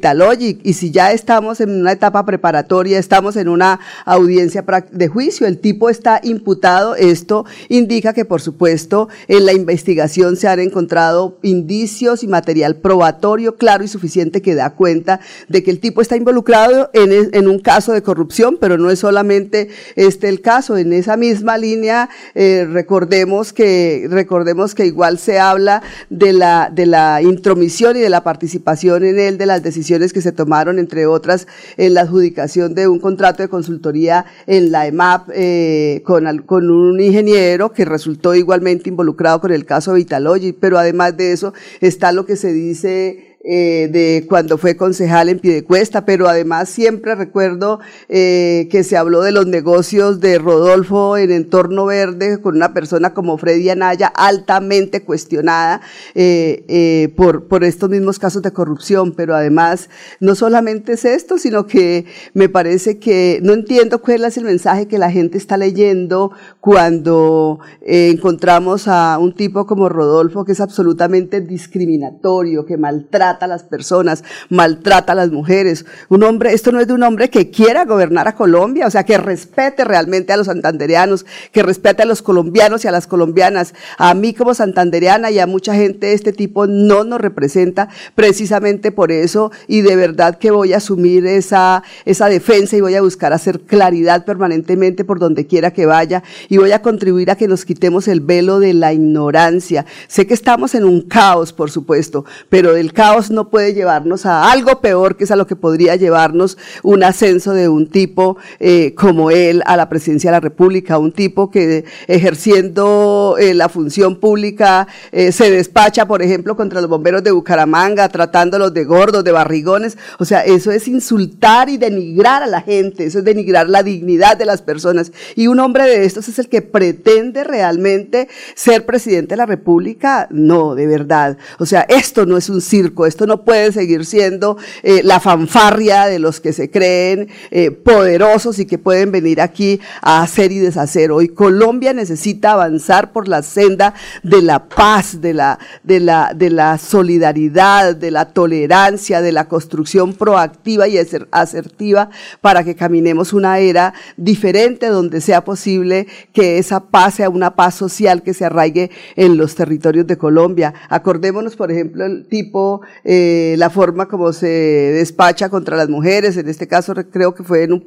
Vitalogic. 0.08 0.60
Y 0.64 0.72
si 0.72 0.90
ya 0.90 1.12
estamos 1.12 1.60
en 1.60 1.70
una 1.70 1.92
etapa 1.92 2.24
preparatoria, 2.24 2.98
estamos 2.98 3.36
en 3.36 3.48
una 3.48 3.80
audiencia 4.04 4.64
de 4.90 5.08
juicio, 5.08 5.46
el 5.46 5.58
tipo 5.58 5.90
está 5.90 6.20
imputado, 6.22 6.94
esto 6.94 7.44
indica 7.68 8.12
que, 8.12 8.24
por 8.24 8.40
supuesto, 8.40 9.08
en 9.28 9.44
la 9.44 9.52
investigación 9.52 10.36
se 10.36 10.48
han 10.48 10.60
encontrado 10.60 11.38
indicios 11.42 12.22
y 12.22 12.28
material 12.28 12.76
probatorio 12.76 13.56
claro 13.56 13.84
y 13.84 13.88
suficiente 13.88 14.42
que 14.42 14.54
da 14.54 14.70
cuenta 14.70 15.20
de 15.48 15.62
que 15.62 15.70
el 15.70 15.80
tipo 15.80 16.00
está 16.00 16.16
involucrado 16.16 16.90
en, 16.92 17.12
en 17.32 17.48
un 17.48 17.58
caso 17.58 17.92
de 17.92 18.02
corrupción, 18.02 18.56
pero 18.60 18.78
no 18.78 18.90
es 18.90 19.00
solamente 19.00 19.68
este 19.96 20.28
el 20.28 20.40
caso. 20.40 20.76
En 20.76 20.92
esa 20.92 21.16
misma 21.16 21.58
línea, 21.58 22.08
eh, 22.34 22.66
recordemos 22.70 23.52
que 23.52 24.06
recordemos 24.10 24.74
que 24.74 24.86
igual 24.86 25.18
se 25.18 25.38
habla 25.38 25.82
de 26.08 26.32
la 26.32 26.70
de 26.72 26.86
la 26.86 27.20
intromisión 27.22 27.96
y 27.96 28.00
de 28.00 28.10
la 28.10 28.22
participación 28.22 29.04
en 29.04 29.18
él 29.18 29.38
de 29.38 29.46
las 29.46 29.62
decisiones 29.62 29.97
que 30.12 30.22
se 30.22 30.32
tomaron, 30.32 30.78
entre 30.78 31.06
otras, 31.06 31.46
en 31.76 31.94
la 31.94 32.02
adjudicación 32.02 32.74
de 32.74 32.88
un 32.88 33.00
contrato 33.00 33.42
de 33.42 33.48
consultoría 33.48 34.24
en 34.46 34.72
la 34.72 34.86
EMAP 34.86 35.30
eh, 35.34 36.02
con, 36.04 36.38
con 36.42 36.70
un 36.70 37.00
ingeniero 37.00 37.72
que 37.72 37.84
resultó 37.84 38.34
igualmente 38.34 38.88
involucrado 38.88 39.40
con 39.40 39.52
el 39.52 39.66
caso 39.66 39.94
Vitalogy, 39.94 40.52
pero 40.52 40.78
además 40.78 41.16
de 41.16 41.32
eso 41.32 41.52
está 41.80 42.12
lo 42.12 42.24
que 42.26 42.36
se 42.36 42.52
dice 42.52 43.27
eh, 43.50 43.88
de 43.90 44.26
cuando 44.28 44.58
fue 44.58 44.76
concejal 44.76 45.30
en 45.30 45.38
Piedecuesta, 45.38 46.04
pero 46.04 46.28
además 46.28 46.68
siempre 46.68 47.14
recuerdo 47.14 47.80
eh, 48.10 48.68
que 48.70 48.84
se 48.84 48.98
habló 48.98 49.22
de 49.22 49.32
los 49.32 49.46
negocios 49.46 50.20
de 50.20 50.38
Rodolfo 50.38 51.16
en 51.16 51.30
entorno 51.30 51.86
verde 51.86 52.42
con 52.42 52.56
una 52.56 52.74
persona 52.74 53.14
como 53.14 53.38
Freddy 53.38 53.70
Anaya 53.70 54.08
altamente 54.08 55.02
cuestionada 55.02 55.80
eh, 56.14 57.10
por, 57.16 57.48
por 57.48 57.64
estos 57.64 57.88
mismos 57.88 58.18
casos 58.18 58.42
de 58.42 58.52
corrupción, 58.52 59.12
pero 59.12 59.34
además 59.34 59.88
no 60.20 60.34
solamente 60.34 60.92
es 60.92 61.06
esto, 61.06 61.38
sino 61.38 61.66
que 61.66 62.04
me 62.34 62.50
parece 62.50 62.98
que 62.98 63.40
no 63.42 63.54
entiendo 63.54 64.02
cuál 64.02 64.26
es 64.26 64.36
el 64.36 64.44
mensaje 64.44 64.88
que 64.88 64.98
la 64.98 65.10
gente 65.10 65.38
está 65.38 65.56
leyendo 65.56 66.32
cuando 66.60 67.60
encontramos 67.80 68.88
a 68.88 69.16
un 69.18 69.32
tipo 69.32 69.66
como 69.66 69.88
Rodolfo 69.88 70.44
que 70.44 70.52
es 70.52 70.60
absolutamente 70.60 71.40
discriminatorio, 71.40 72.66
que 72.66 72.76
maltrata 72.76 73.37
a 73.46 73.48
las 73.48 73.62
personas, 73.62 74.24
maltrata 74.48 75.12
a 75.12 75.16
las 75.16 75.30
mujeres. 75.30 75.84
Un 76.08 76.22
hombre, 76.22 76.52
esto 76.52 76.72
no 76.72 76.80
es 76.80 76.86
de 76.86 76.94
un 76.94 77.02
hombre 77.02 77.30
que 77.30 77.50
quiera 77.50 77.84
gobernar 77.84 78.28
a 78.28 78.34
Colombia, 78.34 78.86
o 78.86 78.90
sea, 78.90 79.04
que 79.04 79.18
respete 79.18 79.84
realmente 79.84 80.32
a 80.32 80.36
los 80.36 80.46
santandereanos, 80.46 81.26
que 81.52 81.62
respete 81.62 82.02
a 82.02 82.06
los 82.06 82.22
colombianos 82.22 82.84
y 82.84 82.88
a 82.88 82.92
las 82.92 83.06
colombianas. 83.06 83.74
A 83.96 84.14
mí 84.14 84.34
como 84.34 84.54
santandereana 84.54 85.30
y 85.30 85.38
a 85.38 85.46
mucha 85.46 85.74
gente 85.74 86.08
de 86.08 86.12
este 86.12 86.32
tipo 86.32 86.66
no 86.66 87.04
nos 87.04 87.20
representa 87.20 87.88
precisamente 88.14 88.92
por 88.92 89.12
eso 89.12 89.50
y 89.66 89.82
de 89.82 89.96
verdad 89.96 90.38
que 90.38 90.50
voy 90.50 90.72
a 90.72 90.78
asumir 90.78 91.26
esa, 91.26 91.82
esa 92.04 92.28
defensa 92.28 92.76
y 92.76 92.80
voy 92.80 92.94
a 92.94 93.02
buscar 93.02 93.32
hacer 93.32 93.60
claridad 93.60 94.24
permanentemente 94.24 95.04
por 95.04 95.18
donde 95.18 95.46
quiera 95.46 95.72
que 95.72 95.86
vaya 95.86 96.22
y 96.48 96.56
voy 96.58 96.72
a 96.72 96.82
contribuir 96.82 97.30
a 97.30 97.36
que 97.36 97.48
nos 97.48 97.64
quitemos 97.64 98.08
el 98.08 98.20
velo 98.20 98.60
de 98.60 98.74
la 98.74 98.92
ignorancia. 98.92 99.86
Sé 100.06 100.26
que 100.26 100.34
estamos 100.34 100.74
en 100.74 100.84
un 100.84 101.02
caos, 101.02 101.52
por 101.52 101.70
supuesto, 101.70 102.24
pero 102.48 102.72
del 102.72 102.92
caos 102.92 103.17
no 103.30 103.50
puede 103.50 103.74
llevarnos 103.74 104.24
a 104.26 104.50
algo 104.50 104.80
peor, 104.80 105.16
que 105.16 105.24
es 105.24 105.30
a 105.30 105.36
lo 105.36 105.46
que 105.46 105.56
podría 105.56 105.96
llevarnos 105.96 106.56
un 106.82 107.02
ascenso 107.02 107.52
de 107.52 107.68
un 107.68 107.88
tipo 107.88 108.36
eh, 108.60 108.94
como 108.94 109.30
él 109.30 109.62
a 109.66 109.76
la 109.76 109.88
presidencia 109.88 110.30
de 110.30 110.36
la 110.36 110.40
República, 110.40 110.98
un 110.98 111.12
tipo 111.12 111.50
que 111.50 111.84
ejerciendo 112.06 113.36
eh, 113.38 113.54
la 113.54 113.68
función 113.68 114.16
pública 114.20 114.86
eh, 115.12 115.32
se 115.32 115.50
despacha, 115.50 116.06
por 116.06 116.22
ejemplo, 116.22 116.56
contra 116.56 116.80
los 116.80 116.88
bomberos 116.88 117.22
de 117.24 117.32
Bucaramanga, 117.32 118.08
tratándolos 118.08 118.72
de 118.72 118.84
gordos, 118.84 119.24
de 119.24 119.32
barrigones. 119.32 119.98
O 120.18 120.24
sea, 120.24 120.44
eso 120.44 120.70
es 120.70 120.86
insultar 120.88 121.68
y 121.68 121.76
denigrar 121.76 122.42
a 122.42 122.46
la 122.46 122.60
gente, 122.60 123.06
eso 123.06 123.18
es 123.18 123.24
denigrar 123.24 123.68
la 123.68 123.82
dignidad 123.82 124.36
de 124.36 124.46
las 124.46 124.62
personas. 124.62 125.12
Y 125.34 125.48
un 125.48 125.58
hombre 125.60 125.84
de 125.84 126.04
estos 126.04 126.28
es 126.28 126.38
el 126.38 126.48
que 126.48 126.62
pretende 126.62 127.44
realmente 127.44 128.28
ser 128.54 128.86
presidente 128.86 129.30
de 129.30 129.38
la 129.38 129.46
República. 129.46 130.28
No, 130.30 130.74
de 130.74 130.86
verdad. 130.86 131.38
O 131.58 131.66
sea, 131.66 131.82
esto 131.88 132.26
no 132.26 132.36
es 132.36 132.48
un 132.48 132.60
circo, 132.60 133.06
Esto 133.08 133.26
no 133.26 133.42
puede 133.42 133.72
seguir 133.72 134.04
siendo 134.06 134.56
eh, 134.82 135.00
la 135.02 135.20
fanfarria 135.20 136.06
de 136.06 136.18
los 136.18 136.40
que 136.40 136.52
se 136.52 136.70
creen 136.70 137.28
eh, 137.50 137.70
poderosos 137.70 138.58
y 138.58 138.66
que 138.66 138.78
pueden 138.78 139.10
venir 139.10 139.40
aquí 139.40 139.80
a 140.02 140.22
hacer 140.22 140.52
y 140.52 140.58
deshacer. 140.58 141.10
Hoy 141.10 141.28
Colombia 141.28 141.92
necesita 141.92 142.52
avanzar 142.52 143.12
por 143.12 143.28
la 143.28 143.42
senda 143.42 143.94
de 144.22 144.42
la 144.42 144.68
paz, 144.68 145.20
de 145.20 145.34
la, 145.34 145.58
de 145.82 146.00
la, 146.00 146.32
de 146.34 146.50
la 146.50 146.78
solidaridad, 146.78 147.96
de 147.96 148.10
la 148.10 148.26
tolerancia, 148.32 149.20
de 149.20 149.32
la 149.32 149.48
construcción 149.48 150.14
proactiva 150.14 150.86
y 150.88 150.98
asertiva 151.30 152.10
para 152.40 152.64
que 152.64 152.74
caminemos 152.74 153.32
una 153.32 153.58
era 153.58 153.94
diferente 154.16 154.86
donde 154.86 155.20
sea 155.20 155.44
posible 155.44 156.06
que 156.32 156.58
esa 156.58 156.80
paz 156.80 157.14
sea 157.14 157.30
una 157.30 157.56
paz 157.56 157.74
social 157.74 158.22
que 158.22 158.34
se 158.34 158.44
arraigue 158.44 158.90
en 159.16 159.36
los 159.36 159.54
territorios 159.54 160.06
de 160.06 160.18
Colombia. 160.18 160.74
Acordémonos, 160.88 161.56
por 161.56 161.70
ejemplo, 161.70 162.04
el 162.04 162.26
tipo, 162.26 162.82
eh, 163.04 163.54
la 163.58 163.70
forma 163.70 164.06
como 164.06 164.32
se 164.32 164.46
despacha 164.46 165.48
contra 165.48 165.76
las 165.76 165.88
mujeres, 165.88 166.36
en 166.36 166.48
este 166.48 166.66
caso 166.66 166.94
creo 167.10 167.34
que 167.34 167.44
fue 167.44 167.62
en 167.62 167.72
un 167.72 167.84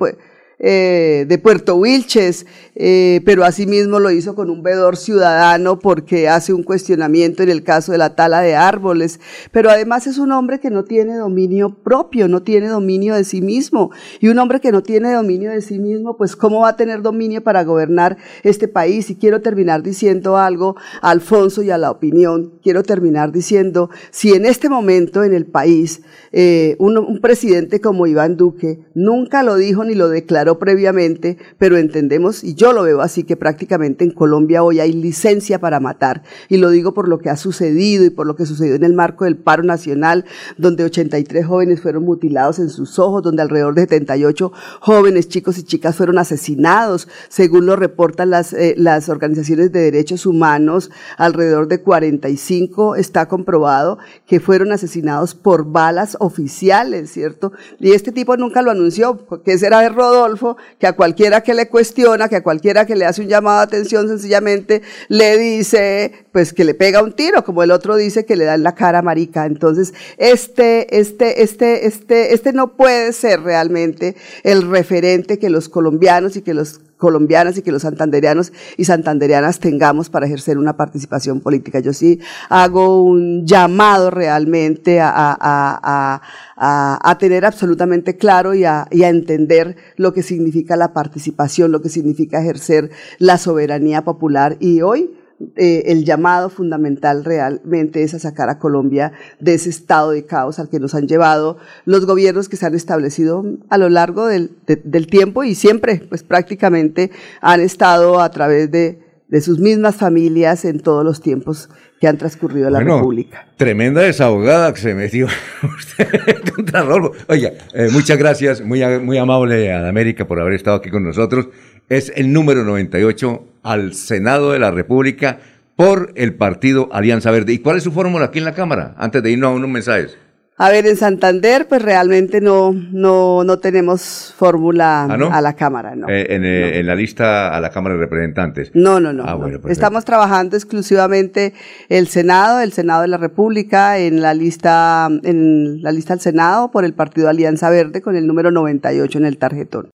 eh, 0.63 1.25
de 1.27 1.37
Puerto 1.39 1.75
Wilches, 1.75 2.45
eh, 2.75 3.21
pero 3.25 3.43
asimismo 3.43 3.99
lo 3.99 4.11
hizo 4.11 4.35
con 4.35 4.51
un 4.51 4.61
vedor 4.61 4.95
ciudadano 4.95 5.79
porque 5.79 6.29
hace 6.29 6.53
un 6.53 6.61
cuestionamiento 6.61 7.41
en 7.41 7.49
el 7.49 7.63
caso 7.63 7.91
de 7.91 7.97
la 7.97 8.15
tala 8.15 8.41
de 8.41 8.55
árboles, 8.55 9.19
pero 9.51 9.71
además 9.71 10.05
es 10.05 10.19
un 10.19 10.31
hombre 10.31 10.59
que 10.59 10.69
no 10.69 10.83
tiene 10.83 11.17
dominio 11.17 11.75
propio, 11.83 12.27
no 12.27 12.43
tiene 12.43 12.67
dominio 12.67 13.15
de 13.15 13.23
sí 13.23 13.41
mismo, 13.41 13.89
y 14.19 14.27
un 14.27 14.37
hombre 14.37 14.59
que 14.59 14.71
no 14.71 14.83
tiene 14.83 15.11
dominio 15.11 15.49
de 15.49 15.61
sí 15.61 15.79
mismo, 15.79 16.15
pues 16.15 16.35
cómo 16.35 16.61
va 16.61 16.69
a 16.69 16.75
tener 16.75 17.01
dominio 17.01 17.43
para 17.43 17.63
gobernar 17.63 18.17
este 18.43 18.67
país. 18.67 19.09
Y 19.09 19.15
quiero 19.15 19.41
terminar 19.41 19.81
diciendo 19.81 20.37
algo 20.37 20.75
a 21.01 21.09
Alfonso 21.09 21.63
y 21.63 21.71
a 21.71 21.77
la 21.79 21.89
opinión, 21.89 22.53
quiero 22.61 22.83
terminar 22.83 23.31
diciendo, 23.31 23.89
si 24.11 24.33
en 24.33 24.45
este 24.45 24.69
momento 24.69 25.23
en 25.23 25.33
el 25.33 25.45
país 25.47 26.01
eh, 26.31 26.75
un, 26.79 26.97
un 26.97 27.19
presidente 27.19 27.81
como 27.81 28.07
Iván 28.07 28.37
Duque 28.37 28.79
nunca 28.93 29.43
lo 29.43 29.55
dijo 29.55 29.83
ni 29.83 29.95
lo 29.95 30.07
declaró, 30.07 30.50
previamente, 30.59 31.37
pero 31.57 31.77
entendemos, 31.77 32.43
y 32.43 32.55
yo 32.55 32.73
lo 32.73 32.83
veo 32.83 33.01
así, 33.01 33.23
que 33.23 33.37
prácticamente 33.37 34.03
en 34.03 34.11
Colombia 34.11 34.63
hoy 34.63 34.79
hay 34.79 34.93
licencia 34.93 35.59
para 35.59 35.79
matar. 35.79 36.23
Y 36.49 36.57
lo 36.57 36.69
digo 36.69 36.93
por 36.93 37.07
lo 37.07 37.19
que 37.19 37.29
ha 37.29 37.37
sucedido 37.37 38.05
y 38.05 38.09
por 38.09 38.27
lo 38.27 38.35
que 38.35 38.45
sucedió 38.45 38.75
en 38.75 38.83
el 38.83 38.93
marco 38.93 39.25
del 39.25 39.37
paro 39.37 39.63
nacional, 39.63 40.25
donde 40.57 40.83
83 40.83 41.45
jóvenes 41.45 41.81
fueron 41.81 42.03
mutilados 42.03 42.59
en 42.59 42.69
sus 42.69 42.99
ojos, 42.99 43.23
donde 43.23 43.41
alrededor 43.41 43.75
de 43.75 43.81
78 43.81 44.51
jóvenes, 44.79 45.27
chicos 45.27 45.57
y 45.57 45.63
chicas 45.63 45.95
fueron 45.95 46.17
asesinados, 46.17 47.07
según 47.29 47.65
lo 47.65 47.75
reportan 47.75 48.29
las, 48.29 48.53
eh, 48.53 48.75
las 48.77 49.09
organizaciones 49.09 49.71
de 49.71 49.79
derechos 49.81 50.25
humanos, 50.25 50.91
alrededor 51.17 51.67
de 51.67 51.81
45 51.81 52.95
está 52.95 53.27
comprobado 53.27 53.97
que 54.25 54.39
fueron 54.39 54.71
asesinados 54.71 55.35
por 55.35 55.65
balas 55.65 56.17
oficiales, 56.19 57.11
¿cierto? 57.11 57.51
Y 57.79 57.91
este 57.91 58.11
tipo 58.11 58.37
nunca 58.37 58.61
lo 58.61 58.71
anunció, 58.71 59.17
porque 59.17 59.53
ese 59.53 59.67
era 59.67 59.81
de 59.81 59.89
Rodolfo, 59.89 60.40
que 60.79 60.87
a 60.87 60.93
cualquiera 60.93 61.41
que 61.41 61.53
le 61.53 61.67
cuestiona, 61.67 62.29
que 62.29 62.37
a 62.37 62.43
cualquiera 62.43 62.85
que 62.85 62.95
le 62.95 63.05
hace 63.05 63.21
un 63.21 63.27
llamado 63.27 63.57
de 63.59 63.63
atención, 63.63 64.07
sencillamente 64.07 64.81
le 65.07 65.37
dice, 65.37 66.25
pues 66.31 66.53
que 66.53 66.63
le 66.63 66.73
pega 66.73 67.03
un 67.03 67.13
tiro, 67.13 67.43
como 67.43 67.63
el 67.63 67.71
otro 67.71 67.95
dice 67.95 68.25
que 68.25 68.35
le 68.35 68.45
da 68.45 68.55
en 68.55 68.63
la 68.63 68.75
cara 68.75 69.01
marica. 69.01 69.45
Entonces, 69.45 69.93
este, 70.17 70.99
este, 70.99 71.43
este, 71.43 71.87
este, 71.87 72.33
este 72.33 72.53
no 72.53 72.75
puede 72.75 73.13
ser 73.13 73.41
realmente 73.41 74.15
el 74.43 74.69
referente 74.69 75.39
que 75.39 75.49
los 75.49 75.69
colombianos 75.69 76.35
y 76.35 76.41
que 76.41 76.53
los 76.53 76.79
colombianas 77.01 77.57
y 77.57 77.63
que 77.63 77.71
los 77.71 77.81
santandereanos 77.81 78.53
y 78.77 78.85
santandereanas 78.85 79.59
tengamos 79.59 80.09
para 80.09 80.27
ejercer 80.27 80.59
una 80.59 80.77
participación 80.77 81.41
política. 81.41 81.79
Yo 81.79 81.93
sí 81.93 82.19
hago 82.47 83.03
un 83.03 83.45
llamado 83.47 84.11
realmente 84.11 85.01
a, 85.01 85.11
a, 85.11 86.21
a, 86.55 87.09
a 87.09 87.17
tener 87.17 87.43
absolutamente 87.43 88.15
claro 88.17 88.53
y, 88.53 88.61
y 88.61 88.65
a, 89.03 89.09
entender 89.09 89.75
lo 89.97 90.13
que 90.13 90.21
significa 90.21 90.77
la 90.77 90.93
participación, 90.93 91.71
lo 91.71 91.81
que 91.81 91.89
significa 91.89 92.39
ejercer 92.39 92.91
la 93.17 93.39
soberanía 93.39 94.03
popular. 94.03 94.57
Y 94.59 94.81
hoy 94.81 95.09
eh, 95.55 95.83
el 95.87 96.05
llamado 96.05 96.49
fundamental 96.49 97.25
realmente 97.25 98.03
es 98.03 98.13
a 98.13 98.19
sacar 98.19 98.49
a 98.49 98.59
Colombia 98.59 99.11
de 99.39 99.53
ese 99.53 99.69
estado 99.69 100.11
de 100.11 100.25
caos 100.25 100.59
al 100.59 100.69
que 100.69 100.79
nos 100.79 100.95
han 100.95 101.07
llevado 101.07 101.57
los 101.85 102.05
gobiernos 102.05 102.49
que 102.49 102.57
se 102.57 102.65
han 102.65 102.75
establecido 102.75 103.43
a 103.69 103.77
lo 103.77 103.89
largo 103.89 104.27
del, 104.27 104.51
del 104.65 105.07
tiempo 105.07 105.43
y 105.43 105.55
siempre, 105.55 106.03
pues 106.09 106.23
prácticamente 106.23 107.11
han 107.41 107.61
estado 107.61 108.21
a 108.21 108.29
través 108.31 108.71
de, 108.71 108.99
de, 109.27 109.41
sus 109.41 109.59
mismas 109.59 109.95
familias 109.95 110.65
en 110.65 110.79
todos 110.79 111.03
los 111.03 111.21
tiempos 111.21 111.69
que 111.99 112.07
han 112.07 112.17
transcurrido 112.17 112.67
en 112.67 112.73
la 112.73 112.79
República. 112.79 113.47
Tremenda 113.57 114.01
desahogada 114.01 114.73
que 114.73 114.81
se 114.81 114.93
metió 114.93 115.27
usted 115.77 116.07
contra 116.55 116.81
Rolfo. 116.83 117.13
Oiga, 117.27 117.51
eh, 117.73 117.89
muchas 117.91 118.17
gracias, 118.17 118.61
muy, 118.61 118.83
muy 118.99 119.17
amable 119.17 119.71
a 119.71 119.87
América 119.87 120.27
por 120.27 120.39
haber 120.39 120.53
estado 120.53 120.77
aquí 120.77 120.89
con 120.89 121.03
nosotros. 121.03 121.49
Es 121.89 122.11
el 122.15 122.31
número 122.31 122.63
98 122.63 123.50
al 123.63 123.93
Senado 123.93 124.51
de 124.51 124.59
la 124.59 124.71
República 124.71 125.39
por 125.75 126.11
el 126.15 126.35
partido 126.35 126.89
Alianza 126.91 127.31
Verde. 127.31 127.53
¿Y 127.53 127.59
cuál 127.59 127.77
es 127.77 127.83
su 127.83 127.91
fórmula 127.91 128.25
aquí 128.25 128.39
en 128.39 128.45
la 128.45 128.53
Cámara? 128.53 128.93
Antes 128.97 129.23
de 129.23 129.31
irnos 129.31 129.49
a 129.49 129.55
unos 129.55 129.69
mensajes. 129.69 130.17
A 130.61 130.69
ver, 130.69 130.85
en 130.85 130.95
Santander, 130.95 131.67
pues 131.67 131.81
realmente 131.81 132.39
no, 132.39 132.71
no, 132.71 133.43
no 133.43 133.57
tenemos 133.57 134.31
fórmula 134.37 135.05
¿Ah, 135.05 135.29
a 135.31 135.41
la 135.41 135.55
Cámara, 135.55 135.95
no, 135.95 136.07
eh, 136.07 136.27
en, 136.35 136.45
eh, 136.45 136.77
en, 136.77 136.85
la 136.85 136.93
lista 136.93 137.55
a 137.55 137.59
la 137.59 137.71
Cámara 137.71 137.95
de 137.95 138.01
Representantes. 138.01 138.69
No, 138.75 138.99
no, 138.99 139.11
no. 139.11 139.23
Ah, 139.25 139.33
bueno, 139.33 139.59
Estamos 139.69 140.05
trabajando 140.05 140.55
exclusivamente 140.55 141.55
el 141.89 142.07
Senado, 142.07 142.59
el 142.59 142.73
Senado 142.73 143.01
de 143.01 143.07
la 143.07 143.17
República, 143.17 143.97
en 143.97 144.21
la 144.21 144.35
lista, 144.35 145.09
en 145.23 145.81
la 145.81 145.91
lista 145.91 146.13
al 146.13 146.19
Senado 146.19 146.69
por 146.69 146.85
el 146.85 146.93
partido 146.93 147.27
Alianza 147.27 147.71
Verde 147.71 148.03
con 148.03 148.15
el 148.15 148.27
número 148.27 148.51
98 148.51 149.17
en 149.17 149.25
el 149.25 149.39
tarjetón. 149.39 149.89